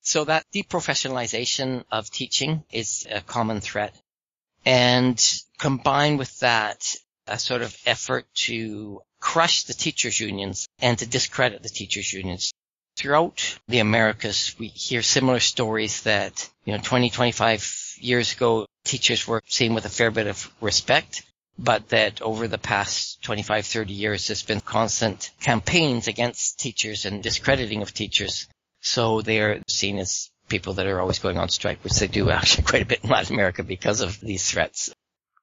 So 0.01 0.25
that 0.25 0.45
deprofessionalization 0.53 1.85
of 1.89 2.11
teaching 2.11 2.63
is 2.71 3.07
a 3.09 3.21
common 3.21 3.61
threat. 3.61 3.99
And 4.65 5.17
combined 5.57 6.19
with 6.19 6.39
that, 6.41 6.93
a 7.25 7.39
sort 7.39 7.61
of 7.61 7.75
effort 7.85 8.27
to 8.45 9.01
crush 9.19 9.63
the 9.63 9.73
teachers 9.73 10.19
unions 10.19 10.67
and 10.79 10.99
to 10.99 11.07
discredit 11.07 11.63
the 11.63 11.69
teachers 11.69 12.13
unions. 12.13 12.51
Throughout 12.95 13.57
the 13.67 13.79
Americas, 13.79 14.55
we 14.57 14.67
hear 14.67 15.01
similar 15.01 15.39
stories 15.39 16.03
that, 16.03 16.49
you 16.63 16.73
know, 16.73 16.81
20, 16.81 17.09
25 17.09 17.95
years 17.99 18.33
ago, 18.33 18.65
teachers 18.85 19.27
were 19.27 19.41
seen 19.47 19.73
with 19.73 19.85
a 19.85 19.89
fair 19.89 20.11
bit 20.11 20.27
of 20.27 20.49
respect, 20.61 21.23
but 21.59 21.89
that 21.89 22.21
over 22.21 22.47
the 22.47 22.57
past 22.57 23.21
25, 23.23 23.65
30 23.65 23.93
years, 23.93 24.27
there's 24.27 24.43
been 24.43 24.61
constant 24.61 25.31
campaigns 25.41 26.07
against 26.07 26.59
teachers 26.59 27.05
and 27.05 27.21
discrediting 27.21 27.81
of 27.81 27.93
teachers. 27.93 28.47
So 28.81 29.21
they're 29.21 29.61
seen 29.67 29.97
as 29.97 30.29
people 30.47 30.73
that 30.73 30.87
are 30.87 31.01
always 31.01 31.19
going 31.19 31.37
on 31.37 31.49
strike, 31.49 31.83
which 31.83 31.99
they 31.99 32.07
do 32.07 32.29
actually 32.31 32.63
quite 32.63 32.83
a 32.83 32.85
bit 32.85 33.03
in 33.03 33.09
Latin 33.09 33.35
America 33.35 33.63
because 33.63 34.01
of 34.01 34.19
these 34.21 34.49
threats. 34.49 34.93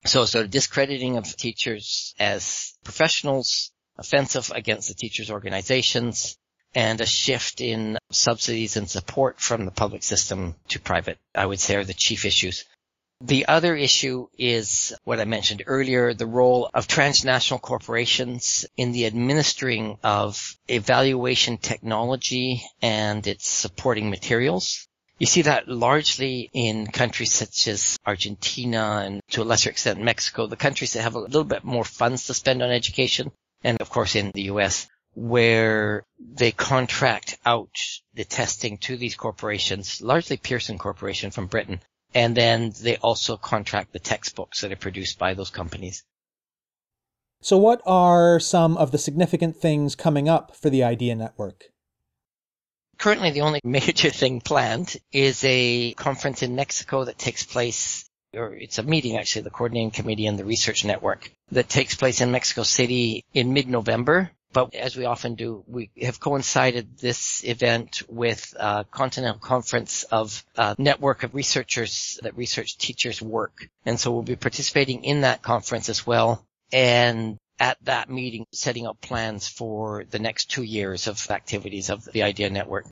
So 0.04 0.22
of 0.22 0.50
discrediting 0.50 1.16
of 1.16 1.36
teachers 1.36 2.14
as 2.18 2.72
professionals, 2.82 3.70
offensive 3.98 4.50
against 4.54 4.88
the 4.88 4.94
teachers 4.94 5.30
organizations, 5.30 6.36
and 6.74 7.00
a 7.00 7.06
shift 7.06 7.60
in 7.60 7.98
subsidies 8.10 8.76
and 8.76 8.88
support 8.88 9.40
from 9.40 9.64
the 9.64 9.70
public 9.70 10.02
system 10.02 10.54
to 10.68 10.80
private, 10.80 11.18
I 11.34 11.46
would 11.46 11.60
say 11.60 11.76
are 11.76 11.84
the 11.84 11.94
chief 11.94 12.24
issues. 12.24 12.64
The 13.24 13.46
other 13.46 13.76
issue 13.76 14.26
is 14.36 14.92
what 15.04 15.20
I 15.20 15.24
mentioned 15.26 15.62
earlier, 15.66 16.12
the 16.12 16.26
role 16.26 16.68
of 16.74 16.88
transnational 16.88 17.60
corporations 17.60 18.66
in 18.76 18.90
the 18.90 19.06
administering 19.06 19.98
of 20.02 20.56
evaluation 20.66 21.56
technology 21.58 22.64
and 22.80 23.24
its 23.24 23.48
supporting 23.48 24.10
materials. 24.10 24.88
You 25.20 25.26
see 25.26 25.42
that 25.42 25.68
largely 25.68 26.50
in 26.52 26.88
countries 26.88 27.32
such 27.32 27.68
as 27.68 27.96
Argentina 28.04 29.04
and 29.06 29.20
to 29.30 29.42
a 29.42 29.44
lesser 29.44 29.70
extent 29.70 30.00
Mexico, 30.00 30.48
the 30.48 30.56
countries 30.56 30.94
that 30.94 31.02
have 31.02 31.14
a 31.14 31.20
little 31.20 31.44
bit 31.44 31.62
more 31.62 31.84
funds 31.84 32.26
to 32.26 32.34
spend 32.34 32.60
on 32.60 32.72
education. 32.72 33.30
And 33.62 33.80
of 33.80 33.88
course 33.88 34.16
in 34.16 34.32
the 34.34 34.50
US, 34.50 34.88
where 35.14 36.04
they 36.18 36.52
contract 36.52 37.38
out 37.44 37.76
the 38.14 38.24
testing 38.24 38.78
to 38.78 38.96
these 38.96 39.14
corporations, 39.14 40.00
largely 40.00 40.36
Pearson 40.36 40.78
Corporation 40.78 41.30
from 41.30 41.46
Britain, 41.46 41.80
and 42.14 42.36
then 42.36 42.72
they 42.82 42.96
also 42.96 43.36
contract 43.36 43.92
the 43.92 43.98
textbooks 43.98 44.60
that 44.60 44.72
are 44.72 44.76
produced 44.76 45.18
by 45.18 45.34
those 45.34 45.50
companies. 45.50 46.04
So, 47.40 47.58
what 47.58 47.82
are 47.84 48.38
some 48.38 48.76
of 48.76 48.92
the 48.92 48.98
significant 48.98 49.56
things 49.56 49.96
coming 49.96 50.28
up 50.28 50.56
for 50.56 50.70
the 50.70 50.84
Idea 50.84 51.14
Network? 51.16 51.64
Currently, 52.98 53.32
the 53.32 53.40
only 53.40 53.60
major 53.64 54.10
thing 54.10 54.40
planned 54.40 54.96
is 55.10 55.42
a 55.44 55.92
conference 55.94 56.42
in 56.42 56.54
Mexico 56.54 57.04
that 57.04 57.18
takes 57.18 57.42
place, 57.42 58.08
or 58.32 58.54
it's 58.54 58.78
a 58.78 58.82
meeting 58.82 59.16
actually, 59.16 59.42
the 59.42 59.50
coordinating 59.50 59.90
committee 59.90 60.26
and 60.26 60.38
the 60.38 60.44
research 60.44 60.84
network 60.84 61.30
that 61.50 61.68
takes 61.68 61.96
place 61.96 62.20
in 62.20 62.30
Mexico 62.30 62.62
City 62.62 63.24
in 63.34 63.52
mid-November 63.52 64.30
But 64.52 64.74
as 64.74 64.96
we 64.96 65.06
often 65.06 65.34
do, 65.34 65.64
we 65.66 65.90
have 66.02 66.20
coincided 66.20 66.98
this 66.98 67.42
event 67.44 68.02
with 68.08 68.54
a 68.58 68.84
continental 68.90 69.40
conference 69.40 70.04
of 70.04 70.44
a 70.56 70.74
network 70.78 71.22
of 71.22 71.34
researchers 71.34 72.18
that 72.22 72.36
research 72.36 72.76
teachers' 72.76 73.22
work. 73.22 73.68
And 73.86 73.98
so 73.98 74.10
we'll 74.12 74.22
be 74.22 74.36
participating 74.36 75.04
in 75.04 75.22
that 75.22 75.42
conference 75.42 75.88
as 75.88 76.06
well. 76.06 76.44
And 76.72 77.38
at 77.58 77.78
that 77.84 78.10
meeting, 78.10 78.46
setting 78.52 78.86
up 78.86 79.00
plans 79.00 79.48
for 79.48 80.04
the 80.10 80.18
next 80.18 80.50
two 80.50 80.62
years 80.62 81.06
of 81.06 81.30
activities 81.30 81.90
of 81.90 82.04
the 82.04 82.24
IDEA 82.24 82.50
Network. 82.50 82.86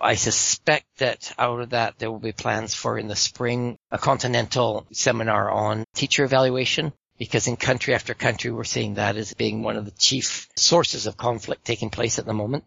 I 0.00 0.14
suspect 0.14 0.86
that 0.98 1.32
out 1.38 1.60
of 1.60 1.70
that, 1.70 1.98
there 1.98 2.10
will 2.10 2.18
be 2.18 2.32
plans 2.32 2.74
for 2.74 2.98
in 2.98 3.08
the 3.08 3.16
spring, 3.16 3.76
a 3.90 3.98
continental 3.98 4.86
seminar 4.92 5.50
on 5.50 5.84
teacher 5.94 6.24
evaluation 6.24 6.92
because 7.18 7.46
in 7.46 7.56
country 7.56 7.94
after 7.94 8.14
country, 8.14 8.50
we're 8.50 8.64
seeing 8.64 8.94
that 8.94 9.16
as 9.16 9.34
being 9.34 9.62
one 9.62 9.76
of 9.76 9.84
the 9.84 9.90
chief 9.92 10.48
sources 10.56 11.06
of 11.06 11.16
conflict 11.16 11.64
taking 11.64 11.90
place 11.90 12.18
at 12.18 12.26
the 12.26 12.32
moment. 12.32 12.64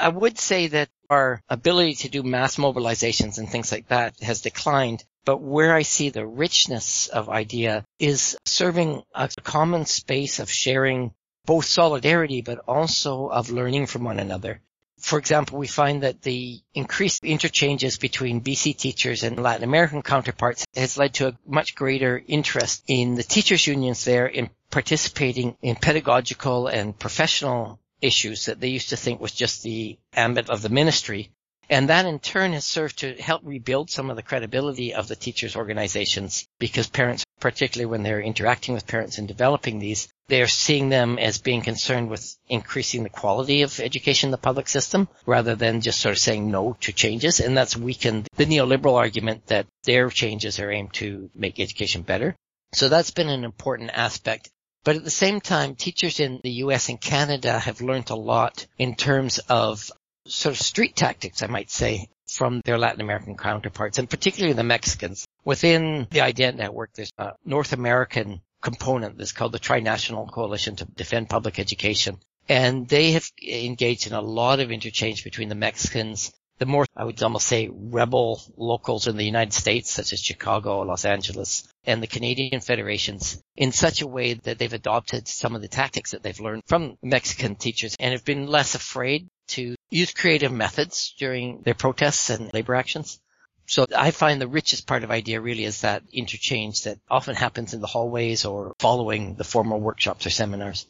I 0.00 0.08
would 0.08 0.38
say 0.38 0.68
that 0.68 0.88
our 1.10 1.42
ability 1.48 1.94
to 1.94 2.08
do 2.08 2.22
mass 2.22 2.56
mobilizations 2.56 3.38
and 3.38 3.48
things 3.48 3.72
like 3.72 3.88
that 3.88 4.14
has 4.20 4.42
declined, 4.42 5.04
but 5.24 5.40
where 5.40 5.74
I 5.74 5.82
see 5.82 6.10
the 6.10 6.26
richness 6.26 7.08
of 7.08 7.28
IDEA 7.28 7.84
is 7.98 8.36
serving 8.44 9.02
a 9.14 9.28
common 9.42 9.86
space 9.86 10.38
of 10.38 10.50
sharing 10.50 11.12
both 11.46 11.64
solidarity, 11.64 12.42
but 12.42 12.58
also 12.68 13.26
of 13.26 13.50
learning 13.50 13.86
from 13.86 14.04
one 14.04 14.20
another. 14.20 14.60
For 15.08 15.18
example, 15.18 15.58
we 15.58 15.68
find 15.68 16.02
that 16.02 16.20
the 16.20 16.60
increased 16.74 17.24
interchanges 17.24 17.96
between 17.96 18.42
BC 18.42 18.76
teachers 18.76 19.22
and 19.22 19.42
Latin 19.42 19.64
American 19.64 20.02
counterparts 20.02 20.66
has 20.76 20.98
led 20.98 21.14
to 21.14 21.28
a 21.28 21.38
much 21.46 21.74
greater 21.74 22.22
interest 22.28 22.84
in 22.88 23.14
the 23.14 23.22
teachers 23.22 23.66
unions 23.66 24.04
there 24.04 24.26
in 24.26 24.50
participating 24.70 25.56
in 25.62 25.76
pedagogical 25.76 26.66
and 26.66 26.98
professional 26.98 27.80
issues 28.02 28.44
that 28.44 28.60
they 28.60 28.68
used 28.68 28.90
to 28.90 28.98
think 28.98 29.18
was 29.18 29.32
just 29.32 29.62
the 29.62 29.98
ambit 30.12 30.50
of 30.50 30.60
the 30.60 30.68
ministry. 30.68 31.30
And 31.70 31.88
that 31.88 32.04
in 32.04 32.18
turn 32.18 32.52
has 32.52 32.66
served 32.66 32.98
to 32.98 33.14
help 33.14 33.40
rebuild 33.44 33.88
some 33.88 34.10
of 34.10 34.16
the 34.16 34.22
credibility 34.22 34.92
of 34.92 35.08
the 35.08 35.16
teachers 35.16 35.56
organizations 35.56 36.46
because 36.58 36.86
parents, 36.86 37.24
particularly 37.40 37.90
when 37.90 38.02
they're 38.02 38.20
interacting 38.20 38.74
with 38.74 38.86
parents 38.86 39.16
and 39.16 39.26
developing 39.26 39.78
these, 39.78 40.06
they're 40.28 40.46
seeing 40.46 40.88
them 40.88 41.18
as 41.18 41.38
being 41.38 41.62
concerned 41.62 42.10
with 42.10 42.36
increasing 42.48 43.02
the 43.02 43.08
quality 43.08 43.62
of 43.62 43.80
education 43.80 44.28
in 44.28 44.30
the 44.30 44.38
public 44.38 44.68
system 44.68 45.08
rather 45.26 45.54
than 45.54 45.80
just 45.80 46.00
sort 46.00 46.14
of 46.14 46.18
saying 46.18 46.50
no 46.50 46.76
to 46.80 46.92
changes. 46.92 47.40
And 47.40 47.56
that's 47.56 47.76
weakened 47.76 48.28
the 48.36 48.46
neoliberal 48.46 48.96
argument 48.96 49.46
that 49.46 49.66
their 49.84 50.10
changes 50.10 50.60
are 50.60 50.70
aimed 50.70 50.92
to 50.94 51.30
make 51.34 51.58
education 51.58 52.02
better. 52.02 52.36
So 52.72 52.88
that's 52.88 53.10
been 53.10 53.30
an 53.30 53.44
important 53.44 53.90
aspect. 53.94 54.50
But 54.84 54.96
at 54.96 55.04
the 55.04 55.10
same 55.10 55.40
time, 55.40 55.74
teachers 55.74 56.20
in 56.20 56.40
the 56.42 56.62
US 56.64 56.88
and 56.88 57.00
Canada 57.00 57.58
have 57.58 57.80
learned 57.80 58.10
a 58.10 58.14
lot 58.14 58.66
in 58.78 58.94
terms 58.94 59.38
of 59.48 59.90
sort 60.26 60.54
of 60.54 60.60
street 60.60 60.94
tactics, 60.94 61.42
I 61.42 61.46
might 61.46 61.70
say, 61.70 62.08
from 62.30 62.60
their 62.64 62.78
Latin 62.78 63.00
American 63.00 63.36
counterparts, 63.36 63.98
and 63.98 64.08
particularly 64.08 64.52
the 64.52 64.62
Mexicans. 64.62 65.26
Within 65.44 66.06
the 66.10 66.20
IDEA 66.20 66.52
network, 66.52 66.92
there's 66.94 67.12
a 67.16 67.32
North 67.44 67.72
American 67.72 68.42
component 68.60 69.18
that's 69.18 69.32
called 69.32 69.52
the 69.52 69.58
Trinational 69.58 70.30
Coalition 70.30 70.76
to 70.76 70.84
Defend 70.84 71.28
Public 71.28 71.58
Education. 71.58 72.18
And 72.48 72.88
they 72.88 73.12
have 73.12 73.30
engaged 73.46 74.06
in 74.06 74.14
a 74.14 74.20
lot 74.20 74.60
of 74.60 74.70
interchange 74.70 75.22
between 75.22 75.48
the 75.48 75.54
Mexicans, 75.54 76.32
the 76.58 76.66
more, 76.66 76.86
I 76.96 77.04
would 77.04 77.22
almost 77.22 77.46
say, 77.46 77.68
rebel 77.70 78.40
locals 78.56 79.06
in 79.06 79.16
the 79.16 79.24
United 79.24 79.52
States, 79.52 79.90
such 79.90 80.12
as 80.12 80.20
Chicago, 80.20 80.80
Los 80.80 81.04
Angeles, 81.04 81.68
and 81.84 82.02
the 82.02 82.06
Canadian 82.06 82.60
federations 82.60 83.40
in 83.56 83.70
such 83.70 84.00
a 84.00 84.06
way 84.06 84.34
that 84.34 84.58
they've 84.58 84.72
adopted 84.72 85.28
some 85.28 85.54
of 85.54 85.62
the 85.62 85.68
tactics 85.68 86.12
that 86.12 86.22
they've 86.22 86.40
learned 86.40 86.62
from 86.66 86.96
Mexican 87.02 87.54
teachers 87.54 87.96
and 88.00 88.12
have 88.12 88.24
been 88.24 88.46
less 88.46 88.74
afraid 88.74 89.28
to 89.48 89.76
use 89.90 90.12
creative 90.12 90.52
methods 90.52 91.14
during 91.18 91.62
their 91.62 91.74
protests 91.74 92.30
and 92.30 92.52
labor 92.52 92.74
actions. 92.74 93.20
So 93.68 93.86
I 93.94 94.10
find 94.12 94.40
the 94.40 94.48
richest 94.48 94.86
part 94.86 95.04
of 95.04 95.10
IDEA 95.10 95.42
really 95.42 95.64
is 95.64 95.82
that 95.82 96.02
interchange 96.10 96.84
that 96.84 97.00
often 97.10 97.34
happens 97.34 97.74
in 97.74 97.82
the 97.82 97.86
hallways 97.86 98.46
or 98.46 98.74
following 98.78 99.34
the 99.34 99.44
formal 99.44 99.78
workshops 99.78 100.24
or 100.24 100.30
seminars. 100.30 100.86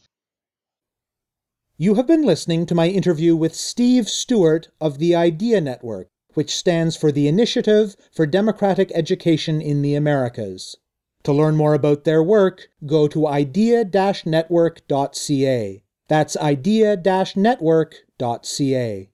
You 1.76 1.96
have 1.96 2.06
been 2.06 2.24
listening 2.24 2.66
to 2.66 2.76
my 2.76 2.86
interview 2.86 3.34
with 3.34 3.56
Steve 3.56 4.08
Stewart 4.08 4.68
of 4.80 4.98
the 4.98 5.16
IDEA 5.16 5.60
Network, 5.60 6.06
which 6.34 6.54
stands 6.54 6.96
for 6.96 7.10
the 7.10 7.26
Initiative 7.26 7.96
for 8.12 8.26
Democratic 8.26 8.92
Education 8.94 9.60
in 9.60 9.82
the 9.82 9.96
Americas. 9.96 10.76
To 11.24 11.32
learn 11.32 11.56
more 11.56 11.74
about 11.74 12.04
their 12.04 12.22
work, 12.22 12.68
go 12.86 13.08
to 13.08 13.26
idea-network.ca. 13.26 15.82
That's 16.06 16.36
idea-network.ca. 16.36 19.10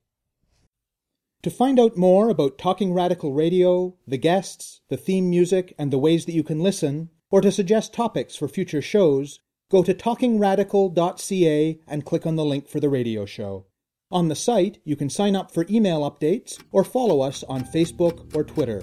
To 1.45 1.51
find 1.51 1.79
out 1.79 1.95
more 1.95 2.31
about 2.31 2.57
Talking 2.57 2.95
Radical 2.95 3.35
Radio, 3.35 3.97
the 4.09 4.17
guests, 4.17 4.81
the 4.89 4.97
theme 4.97 5.29
music, 5.29 5.75
and 5.79 5.93
the 5.93 5.99
ways 5.99 6.25
that 6.25 6.33
you 6.33 6.43
can 6.43 6.61
listen, 6.61 7.11
or 7.31 7.43
to 7.43 7.53
suggest 7.53 7.93
topics 7.93 8.35
for 8.35 8.49
future 8.49 8.81
shows, 8.81 9.41
go 9.71 9.83
to 9.83 9.93
talkingradical.ca 9.93 11.81
and 11.87 12.07
click 12.07 12.25
on 12.25 12.37
the 12.37 12.47
link 12.47 12.67
for 12.67 12.81
the 12.81 12.89
radio 12.89 13.27
show. 13.27 13.67
On 14.11 14.29
the 14.29 14.35
site, 14.35 14.79
you 14.85 14.97
can 14.97 15.11
sign 15.11 15.37
up 15.37 15.51
for 15.51 15.67
email 15.69 16.11
updates 16.11 16.59
or 16.73 16.83
follow 16.83 17.21
us 17.21 17.45
on 17.45 17.65
Facebook 17.65 18.35
or 18.35 18.43
Twitter. 18.43 18.83